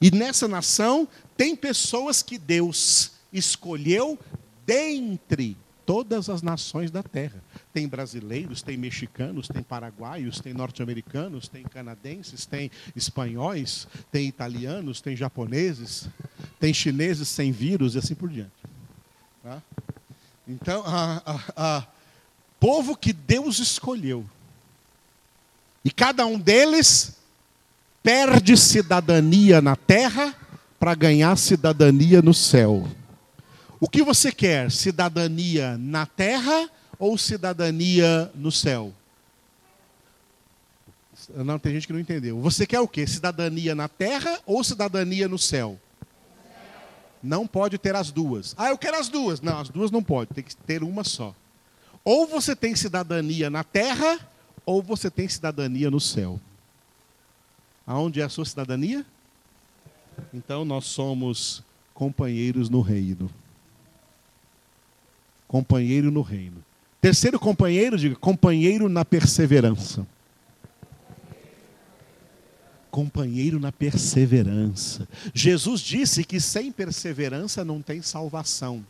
[0.00, 4.18] E nessa nação tem pessoas que Deus escolheu
[4.66, 7.42] dentre todas as nações da terra.
[7.72, 15.16] Tem brasileiros, tem mexicanos, tem paraguaios, tem norte-americanos, tem canadenses, tem espanhóis, tem italianos, tem
[15.16, 16.08] japoneses,
[16.58, 18.52] tem chineses sem vírus e assim por diante.
[19.42, 19.62] Tá?
[20.46, 21.86] Então, a, a, a,
[22.58, 24.24] povo que Deus escolheu.
[25.84, 27.16] E cada um deles
[28.02, 30.34] perde cidadania na terra
[30.78, 32.86] para ganhar cidadania no céu.
[33.82, 34.70] O que você quer?
[34.70, 38.94] Cidadania na terra ou cidadania no céu?
[41.34, 42.40] Não, tem gente que não entendeu.
[42.42, 43.04] Você quer o quê?
[43.08, 45.80] Cidadania na terra ou cidadania no céu?
[47.20, 48.54] Não pode ter as duas.
[48.56, 49.40] Ah, eu quero as duas.
[49.40, 51.34] Não, as duas não pode, tem que ter uma só.
[52.04, 54.16] Ou você tem cidadania na terra,
[54.64, 56.40] ou você tem cidadania no céu.
[57.84, 59.04] Aonde é a sua cidadania?
[60.32, 63.28] Então nós somos companheiros no reino.
[65.52, 66.64] Companheiro no reino.
[66.98, 70.06] Terceiro companheiro, diga, companheiro na perseverança.
[72.90, 75.06] Companheiro na perseverança.
[75.34, 78.82] Jesus disse que sem perseverança não tem salvação.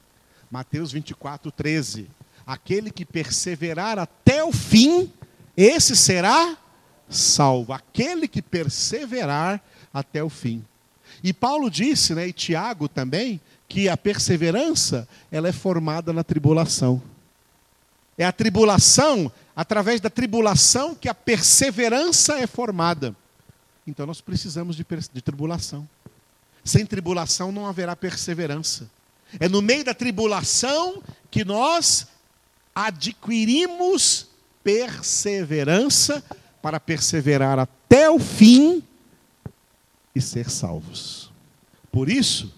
[0.49, 2.07] Mateus 24, 13.
[2.47, 5.11] Aquele que perseverar até o fim,
[5.57, 6.57] esse será
[7.09, 7.73] salvo.
[7.73, 9.61] Aquele que perseverar
[9.93, 10.65] até o fim.
[11.25, 13.41] E Paulo disse, né, e Tiago também,
[13.73, 17.03] que a perseverança ela é formada na tribulação.
[18.19, 23.17] É a tribulação, através da tribulação, que a perseverança é formada.
[23.87, 25.89] Então nós precisamos de, de tribulação.
[26.63, 28.91] Sem tribulação não haverá perseverança.
[29.41, 32.09] É no meio da tribulação que nós
[32.75, 34.27] adquirimos
[34.63, 36.23] perseverança
[36.61, 38.83] para perseverar até o fim
[40.15, 41.33] e ser salvos.
[41.91, 42.53] Por isso,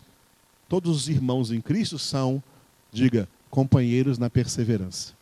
[0.75, 2.43] todos os irmãos em Cristo são,
[2.91, 5.13] diga, companheiros na perseverança.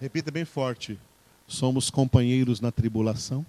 [0.00, 0.98] Repita bem forte.
[1.46, 3.46] Somos companheiros na tribulação.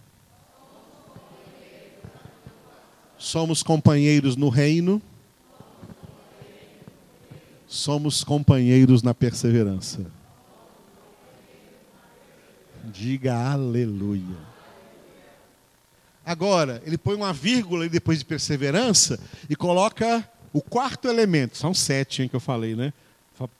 [3.18, 5.02] Somos companheiros no reino.
[7.68, 10.06] Somos companheiros na perseverança.
[12.92, 14.53] Diga aleluia.
[16.26, 19.20] Agora, ele põe uma vírgula depois de perseverança
[19.50, 21.58] e coloca o quarto elemento.
[21.58, 22.94] São sete hein, que eu falei, né?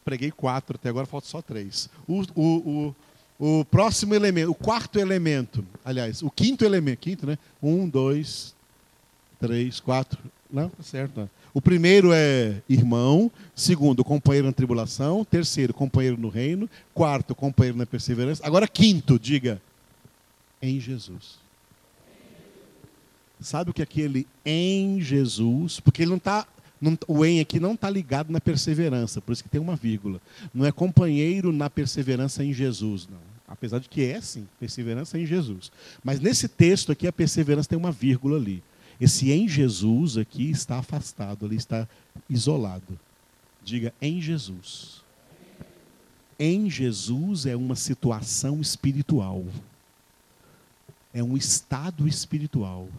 [0.06, 1.90] Preguei quatro, até agora falta só três.
[2.08, 2.96] O, o,
[3.40, 7.38] o, o próximo elemento, o quarto elemento, aliás, o quinto elemento, quinto, né?
[7.62, 8.56] Um, dois,
[9.40, 10.20] três, quatro.
[10.50, 11.20] Não, tá certo.
[11.20, 11.30] Não.
[11.54, 17.86] O primeiro é irmão, segundo, companheiro na tribulação, terceiro, companheiro no reino, quarto, companheiro na
[17.86, 18.46] perseverança.
[18.46, 19.62] Agora, quinto, diga,
[20.62, 21.43] em Jesus.
[23.44, 25.80] Sabe o que é aquele em Jesus?
[25.80, 26.48] Porque ele não está.
[27.08, 30.20] O em aqui não está ligado na perseverança, por isso que tem uma vírgula.
[30.54, 33.20] Não é companheiro na perseverança em Jesus, não.
[33.48, 35.72] Apesar de que é sim, perseverança em Jesus.
[36.04, 38.64] Mas nesse texto aqui, a perseverança tem uma vírgula ali.
[39.00, 41.88] Esse em Jesus aqui está afastado, ali está
[42.30, 43.00] isolado.
[43.64, 45.04] Diga em Jesus.
[46.40, 49.46] Em Jesus é uma situação espiritual.
[51.14, 52.90] É um estado espiritual.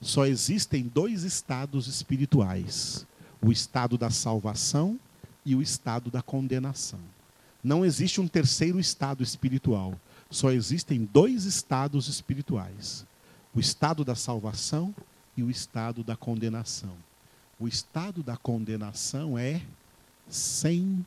[0.00, 3.06] Só existem dois estados espirituais:
[3.42, 4.98] o estado da salvação
[5.44, 7.00] e o estado da condenação.
[7.62, 9.98] Não existe um terceiro estado espiritual.
[10.30, 13.06] Só existem dois estados espirituais:
[13.54, 14.94] o estado da salvação
[15.36, 16.94] e o estado da condenação.
[17.58, 19.60] O estado da condenação é
[20.28, 21.04] sem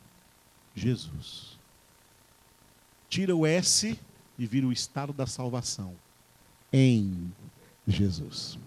[0.74, 1.58] Jesus.
[3.08, 3.98] Tira o S
[4.38, 5.94] e vira o estado da salvação
[6.72, 7.32] em
[7.86, 8.58] Jesus.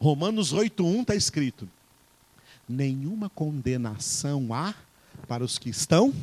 [0.00, 1.68] Romanos 8:1 está escrito:
[2.68, 4.74] nenhuma condenação há
[5.28, 6.14] para os que estão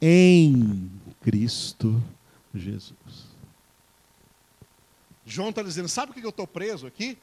[0.00, 0.90] em
[1.20, 2.02] Cristo
[2.54, 3.26] Jesus.
[5.26, 7.18] João está dizendo: sabe por que eu estou preso aqui?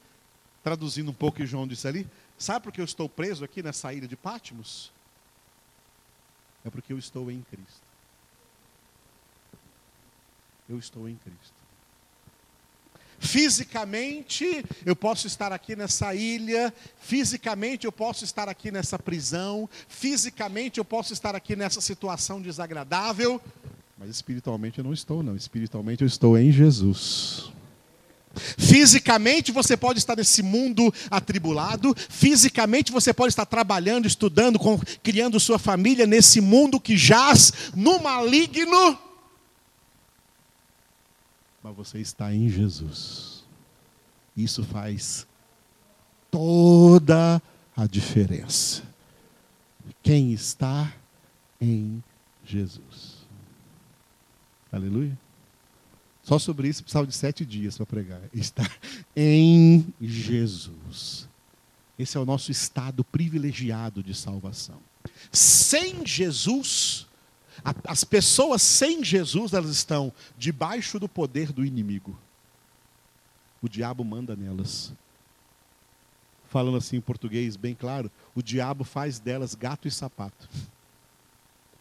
[0.63, 2.07] Traduzindo um pouco o que João disse ali.
[2.37, 4.91] Sabe por que eu estou preso aqui nessa ilha de Pátimos?
[6.65, 7.81] É porque eu estou em Cristo.
[10.69, 11.62] Eu estou em Cristo.
[13.23, 20.77] Fisicamente, eu posso estar aqui nessa ilha, fisicamente, eu posso estar aqui nessa prisão, fisicamente,
[20.77, 23.41] eu posso estar aqui nessa situação desagradável,
[23.97, 25.33] mas espiritualmente eu não estou, não.
[25.33, 27.49] Espiritualmente eu estou em Jesus.
[28.57, 34.59] Fisicamente você pode estar nesse mundo atribulado, fisicamente você pode estar trabalhando, estudando,
[35.01, 38.99] criando sua família nesse mundo que jaz no maligno
[41.63, 43.43] mas você está em Jesus.
[44.35, 45.25] Isso faz
[46.29, 47.41] toda
[47.75, 48.83] a diferença.
[50.01, 50.93] Quem está
[51.61, 52.03] em
[52.43, 53.23] Jesus.
[54.71, 55.17] Aleluia.
[56.23, 58.21] Só sobre isso precisava de sete dias para pregar.
[58.33, 58.69] Está
[59.15, 61.27] em Jesus.
[61.99, 64.79] Esse é o nosso estado privilegiado de salvação.
[65.31, 67.05] Sem Jesus,
[67.85, 72.17] as pessoas sem Jesus, elas estão debaixo do poder do inimigo.
[73.61, 74.91] O diabo manda nelas.
[76.49, 80.49] Falando assim em português bem claro, o diabo faz delas gato e sapato.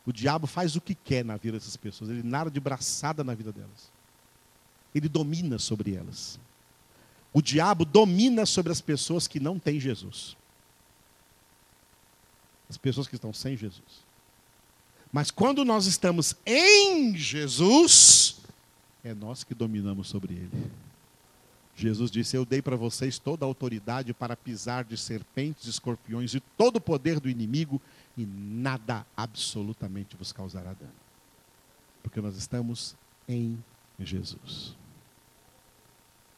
[0.07, 2.11] O diabo faz o que quer na vida dessas pessoas.
[2.11, 3.91] Ele nada de braçada na vida delas.
[4.95, 6.39] Ele domina sobre elas.
[7.33, 10.37] O diabo domina sobre as pessoas que não têm Jesus.
[12.69, 14.02] As pessoas que estão sem Jesus.
[15.13, 18.41] Mas quando nós estamos em Jesus,
[19.05, 20.71] é nós que dominamos sobre ele.
[21.77, 26.41] Jesus disse: Eu dei para vocês toda a autoridade para pisar de serpentes, escorpiões e
[26.41, 27.81] todo o poder do inimigo,
[28.17, 30.93] e nada absolutamente vos causará dano.
[32.03, 32.97] Porque nós estamos
[33.29, 33.63] em
[34.01, 34.75] Jesus.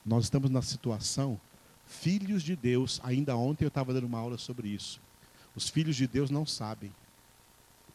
[0.05, 1.41] Nós estamos na situação,
[1.87, 5.01] filhos de Deus, ainda ontem eu estava dando uma aula sobre isso.
[5.55, 6.93] Os filhos de Deus não sabem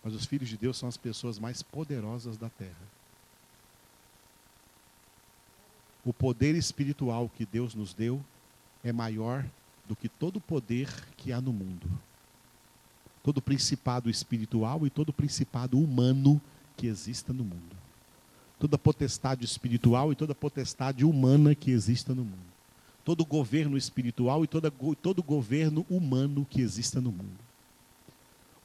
[0.03, 2.99] mas os filhos de Deus são as pessoas mais poderosas da terra.
[6.05, 8.23] O poder espiritual que Deus nos deu
[8.83, 9.45] é maior
[9.87, 10.87] do que todo o poder
[11.17, 11.89] que há no mundo.
[13.21, 16.41] Todo principado espiritual e todo principado humano
[16.77, 17.75] que exista no mundo.
[18.57, 22.49] Toda potestade espiritual e toda potestade humana que exista no mundo.
[23.03, 24.71] Todo governo espiritual e toda,
[25.01, 27.48] todo governo humano que exista no mundo.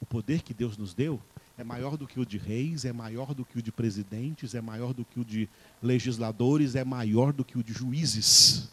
[0.05, 1.18] O poder que Deus nos deu
[1.57, 4.61] é maior do que o de reis, é maior do que o de presidentes, é
[4.61, 5.48] maior do que o de
[5.82, 8.68] legisladores, é maior do que o de juízes.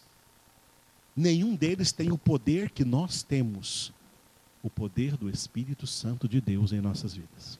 [1.16, 3.94] Nenhum deles tem o poder que nós temos
[4.62, 7.58] o poder do Espírito Santo de Deus em nossas vidas.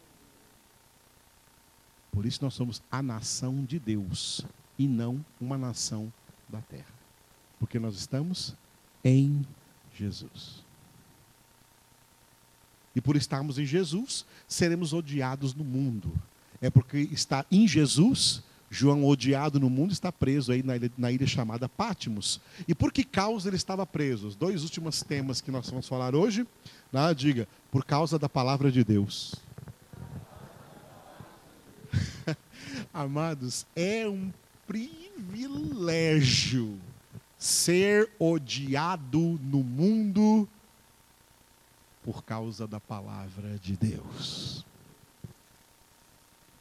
[2.11, 4.45] Por isso nós somos a nação de Deus
[4.79, 6.13] e não uma nação
[6.47, 6.93] da terra.
[7.59, 8.55] Porque nós estamos
[9.03, 9.47] em
[9.95, 10.62] Jesus.
[12.95, 16.13] E por estarmos em Jesus, seremos odiados no mundo.
[16.61, 21.11] É porque está em Jesus, João, odiado no mundo, está preso aí na ilha, na
[21.11, 22.41] ilha chamada Pátimos.
[22.67, 24.29] E por que causa ele estava preso?
[24.29, 26.47] Os dois últimos temas que nós vamos falar hoje,
[26.93, 29.35] né, diga, por causa da palavra de Deus.
[32.95, 34.31] Amados, é um
[34.67, 36.79] privilégio
[37.37, 40.49] ser odiado no mundo
[42.05, 44.65] por causa da palavra de Deus.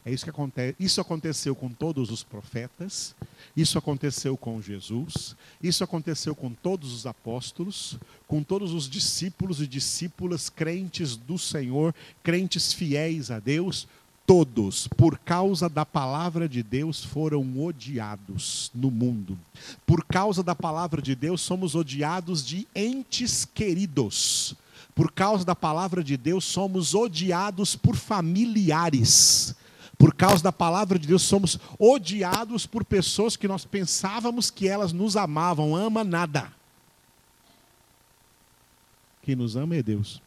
[0.04, 0.76] É isso que acontece.
[0.80, 3.16] Isso aconteceu com todos os profetas,
[3.56, 9.68] isso aconteceu com Jesus, isso aconteceu com todos os apóstolos, com todos os discípulos e
[9.68, 13.88] discípulas crentes do Senhor, crentes fiéis a Deus,
[14.26, 19.38] todos, por causa da palavra de Deus, foram odiados no mundo.
[19.86, 24.56] Por causa da palavra de Deus, somos odiados de entes queridos.
[24.94, 29.56] Por causa da palavra de Deus, somos odiados por familiares.
[29.98, 34.92] Por causa da palavra de Deus, somos odiados por pessoas que nós pensávamos que elas
[34.92, 35.76] nos amavam.
[35.76, 36.52] Ama nada.
[39.22, 40.22] Quem nos ama é Deus.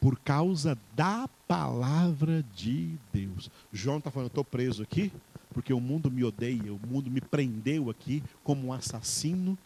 [0.00, 3.50] por causa da palavra de Deus.
[3.70, 5.12] João está falando, eu estou preso aqui,
[5.52, 9.58] porque o mundo me odeia, o mundo me prendeu aqui como um assassino,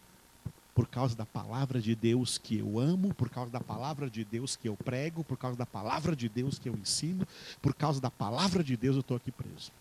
[0.75, 4.57] por causa da palavra de Deus que eu amo, por causa da palavra de Deus
[4.57, 7.25] que eu prego, por causa da palavra de Deus que eu ensino,
[7.61, 9.71] por causa da palavra de Deus eu estou aqui preso.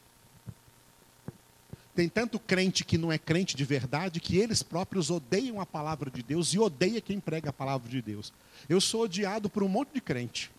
[1.96, 6.08] Tem tanto crente que não é crente de verdade que eles próprios odeiam a palavra
[6.08, 8.32] de Deus e odeia quem prega a palavra de Deus.
[8.68, 10.50] Eu sou odiado por um monte de crente.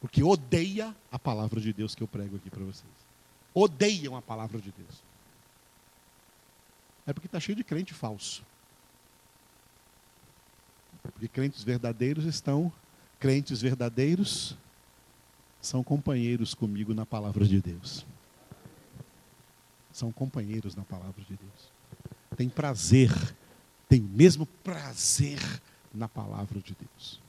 [0.00, 2.92] Porque odeia a palavra de Deus que eu prego aqui para vocês.
[3.54, 5.11] Odeiam a palavra de Deus.
[7.06, 8.42] É porque está cheio de crente falso.
[11.02, 12.72] Porque crentes verdadeiros estão,
[13.18, 14.56] crentes verdadeiros
[15.60, 18.06] são companheiros comigo na palavra de Deus
[19.92, 21.70] são companheiros na palavra de Deus.
[22.36, 23.10] Tem prazer,
[23.88, 25.40] tem mesmo prazer
[25.92, 27.20] na palavra de Deus.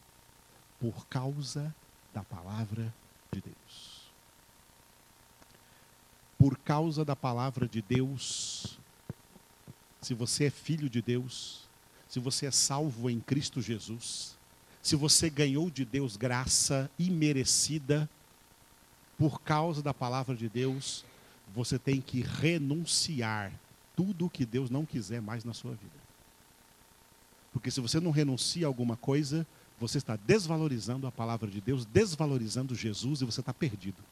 [0.79, 1.73] Por causa
[2.13, 2.93] da palavra
[3.31, 4.11] de Deus.
[6.37, 8.79] Por causa da palavra de Deus,
[10.03, 11.63] se você é filho de Deus,
[12.09, 14.37] se você é salvo em Cristo Jesus,
[14.81, 18.09] se você ganhou de Deus graça imerecida,
[19.17, 21.05] por causa da palavra de Deus,
[21.55, 23.51] você tem que renunciar
[23.95, 26.03] tudo o que Deus não quiser mais na sua vida.
[27.53, 29.45] Porque se você não renuncia a alguma coisa,
[29.79, 34.03] você está desvalorizando a palavra de Deus, desvalorizando Jesus e você está perdido.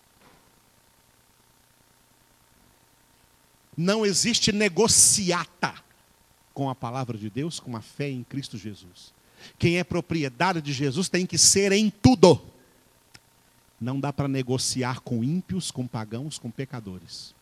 [3.76, 5.74] Não existe negociata
[6.54, 9.14] com a palavra de Deus, com a fé em Cristo Jesus.
[9.58, 12.42] Quem é propriedade de Jesus tem que ser em tudo.
[13.80, 17.34] Não dá para negociar com ímpios, com pagãos, com pecadores.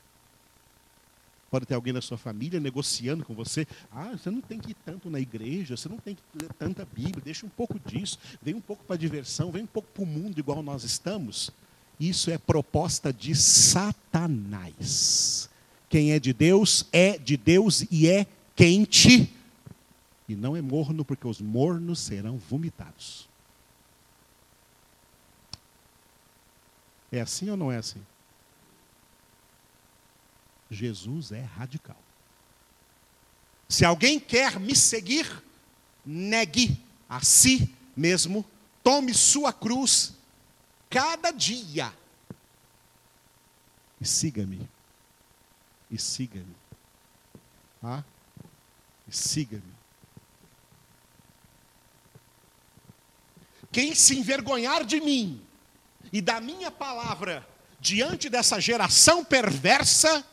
[1.49, 3.67] Pode ter alguém na sua família negociando com você.
[3.91, 6.86] Ah, você não tem que ir tanto na igreja, você não tem que ler tanta
[6.86, 10.03] Bíblia, deixa um pouco disso, vem um pouco para a diversão, vem um pouco para
[10.03, 11.49] o mundo igual nós estamos.
[11.99, 14.30] Isso é proposta de Satanás.
[15.90, 19.34] Quem é de Deus é de Deus e é quente.
[20.28, 23.28] E não é morno, porque os mornos serão vomitados.
[27.12, 28.06] É assim ou não é assim?
[30.70, 31.98] Jesus é radical.
[33.68, 35.44] Se alguém quer me seguir,
[36.06, 38.46] negue a si mesmo,
[38.84, 40.14] tome sua cruz
[40.90, 41.92] cada dia
[44.00, 44.68] e siga-me.
[45.90, 46.56] E siga-me.
[47.82, 48.04] Ah?
[49.08, 49.80] E siga-me.
[53.72, 55.42] Quem se envergonhar de mim
[56.12, 57.48] e da minha palavra
[57.80, 60.26] diante dessa geração perversa,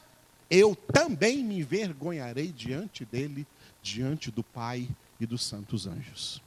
[0.50, 3.46] eu também me envergonharei diante dele,
[3.82, 4.88] diante do Pai
[5.20, 6.42] e dos santos anjos.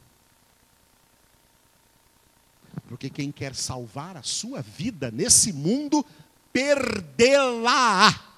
[2.88, 6.04] Porque quem quer salvar a sua vida nesse mundo,
[6.52, 8.29] perdê-la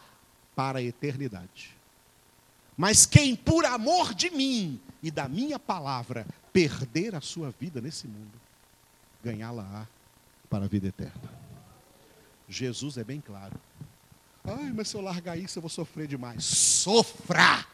[0.55, 1.75] para a eternidade.
[2.77, 8.07] Mas quem, por amor de mim e da minha palavra, perder a sua vida nesse
[8.07, 8.39] mundo,
[9.23, 9.87] ganhá-la
[10.49, 11.31] para a vida eterna.
[12.47, 13.59] Jesus é bem claro.
[14.43, 16.43] Ai, mas se eu largar isso, eu vou sofrer demais.
[16.43, 17.65] Sofra!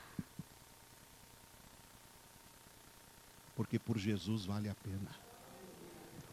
[3.55, 5.09] Porque por Jesus vale a pena.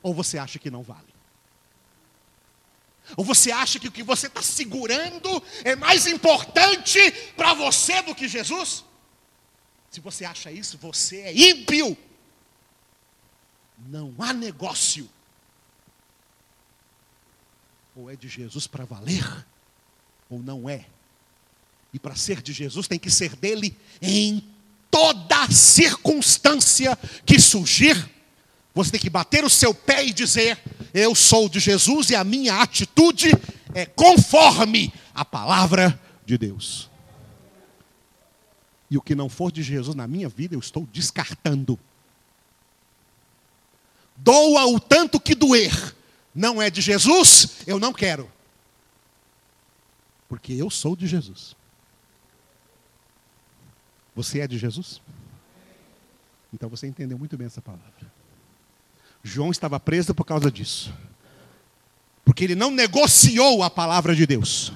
[0.03, 1.14] Ou você acha que não vale?
[3.16, 6.98] Ou você acha que o que você está segurando é mais importante
[7.36, 8.84] para você do que Jesus?
[9.90, 11.96] Se você acha isso, você é ímpio.
[13.86, 15.09] Não há negócio.
[17.94, 19.46] Ou é de Jesus para valer,
[20.28, 20.86] ou não é.
[21.92, 24.42] E para ser de Jesus tem que ser dele em
[24.90, 28.11] toda circunstância que surgir.
[28.75, 30.59] Você tem que bater o seu pé e dizer:
[30.93, 33.31] Eu sou de Jesus e a minha atitude
[33.72, 36.91] é conforme a palavra de Deus.
[38.91, 41.79] E o que não for de Jesus na minha vida, eu estou descartando.
[44.16, 45.95] Doa o tanto que doer.
[46.35, 48.31] Não é de Jesus, eu não quero.
[50.29, 51.55] Porque eu sou de Jesus.
[54.16, 55.01] Você é de Jesus?
[56.53, 58.14] Então você entendeu muito bem essa palavra.
[59.25, 60.93] João estava preso por causa disso.
[62.27, 64.70] Porque ele não negociou a palavra de Deus.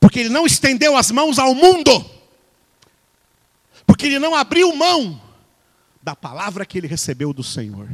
[0.00, 2.04] Porque ele não estendeu as mãos ao mundo.
[3.86, 5.22] Porque ele não abriu mão
[6.02, 7.88] da palavra que ele recebeu do Senhor.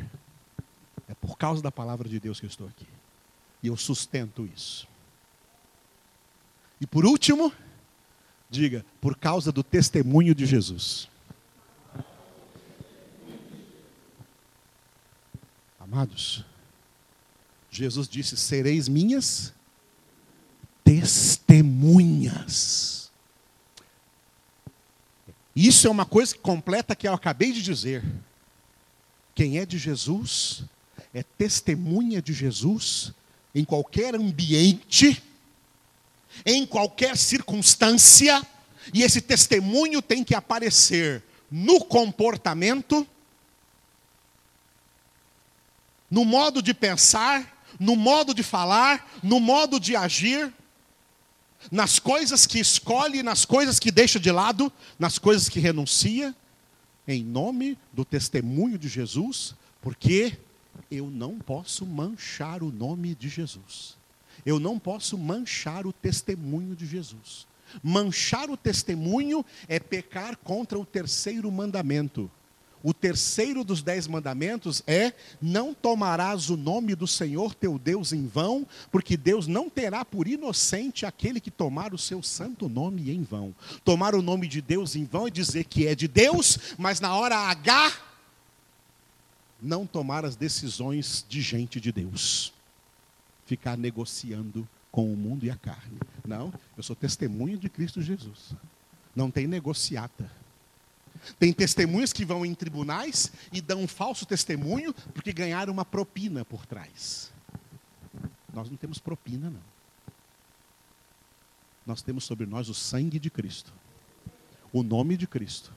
[1.07, 2.87] É por causa da palavra de Deus que eu estou aqui.
[3.62, 4.89] E eu sustento isso.
[6.81, 7.53] E por último,
[8.49, 11.10] diga, por causa do testemunho de Jesus.
[15.93, 16.45] Amados,
[17.68, 19.53] Jesus disse: sereis minhas
[20.84, 23.11] testemunhas.
[25.55, 28.05] Isso é uma coisa completa que eu acabei de dizer.
[29.34, 30.62] Quem é de Jesus
[31.12, 33.12] é testemunha de Jesus
[33.53, 35.20] em qualquer ambiente,
[36.47, 38.47] em qualquer circunstância,
[38.95, 41.20] e esse testemunho tem que aparecer
[41.51, 43.05] no comportamento,
[46.11, 50.53] no modo de pensar, no modo de falar, no modo de agir,
[51.71, 56.35] nas coisas que escolhe, nas coisas que deixa de lado, nas coisas que renuncia,
[57.07, 60.39] em nome do testemunho de Jesus, porque
[60.91, 63.97] eu não posso manchar o nome de Jesus.
[64.45, 67.47] Eu não posso manchar o testemunho de Jesus.
[67.83, 72.31] Manchar o testemunho é pecar contra o terceiro mandamento.
[72.83, 78.26] O terceiro dos dez mandamentos é: não tomarás o nome do Senhor teu Deus em
[78.26, 83.22] vão, porque Deus não terá por inocente aquele que tomar o seu santo nome em
[83.22, 83.55] vão.
[83.85, 87.14] Tomar o nome de Deus em vão é dizer que é de Deus, mas na
[87.14, 87.93] hora H,
[89.61, 92.53] não tomar as decisões de gente de Deus.
[93.45, 95.99] Ficar negociando com o mundo e a carne.
[96.26, 98.55] Não, eu sou testemunho de Cristo Jesus.
[99.14, 100.31] Não tem negociata.
[101.39, 106.45] Tem testemunhas que vão em tribunais e dão um falso testemunho porque ganharam uma propina
[106.45, 107.31] por trás.
[108.53, 109.71] Nós não temos propina, não.
[111.87, 113.73] Nós temos sobre nós o sangue de Cristo,
[114.73, 115.73] o nome de Cristo,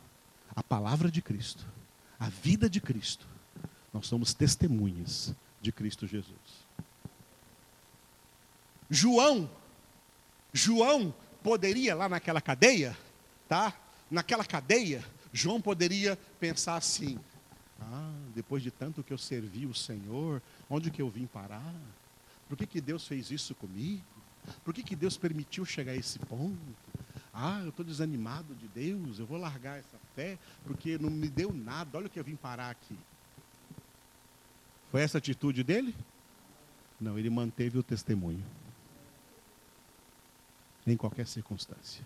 [0.55, 1.65] a palavra de Cristo,
[2.19, 3.25] a vida de Cristo.
[3.91, 6.63] Nós somos testemunhas de Cristo Jesus.
[8.89, 9.49] João,
[10.51, 12.97] João poderia lá naquela cadeia,
[13.47, 13.73] tá?
[14.09, 15.03] Naquela cadeia,
[15.33, 17.19] João poderia pensar assim:
[17.81, 21.75] ah, depois de tanto que eu servi o Senhor, onde que eu vim parar?
[22.47, 24.03] Por que, que Deus fez isso comigo?
[24.63, 26.59] Por que, que Deus permitiu chegar a esse ponto?
[27.33, 31.51] Ah, eu estou desanimado de Deus, eu vou largar essa fé, porque não me deu
[31.51, 32.97] nada, olha o que eu vim parar aqui.
[34.91, 35.95] Foi essa atitude dele?
[37.01, 38.45] Não, ele manteve o testemunho.
[40.85, 42.05] Em qualquer circunstância.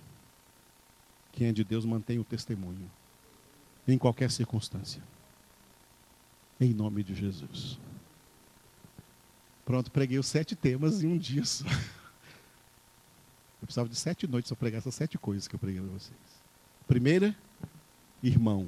[1.34, 2.90] Quem é de Deus mantém o testemunho
[3.88, 5.02] em qualquer circunstância.
[6.60, 7.80] Em nome de Jesus.
[9.66, 11.66] Pronto, preguei os sete temas em um dia só.
[13.60, 16.18] Eu precisava de sete noites para pregar essas sete coisas que eu preguei para vocês.
[16.88, 17.36] Primeira,
[18.24, 18.68] irmão.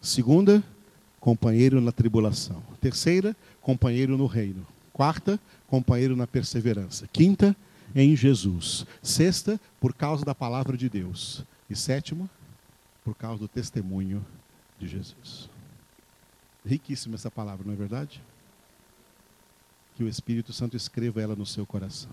[0.00, 0.62] Segunda,
[1.18, 2.62] companheiro na tribulação.
[2.80, 4.66] Terceira, companheiro no reino.
[4.92, 7.08] Quarta, companheiro na perseverança.
[7.12, 7.54] Quinta,
[7.94, 8.86] em Jesus.
[9.02, 11.44] Sexta, por causa da palavra de Deus.
[11.68, 12.28] E sétima,
[13.04, 14.24] por causa do testemunho
[14.80, 15.48] de Jesus.
[16.64, 18.22] Riquíssima essa palavra, não é verdade?
[19.94, 22.10] Que o Espírito Santo escreva ela no seu coração.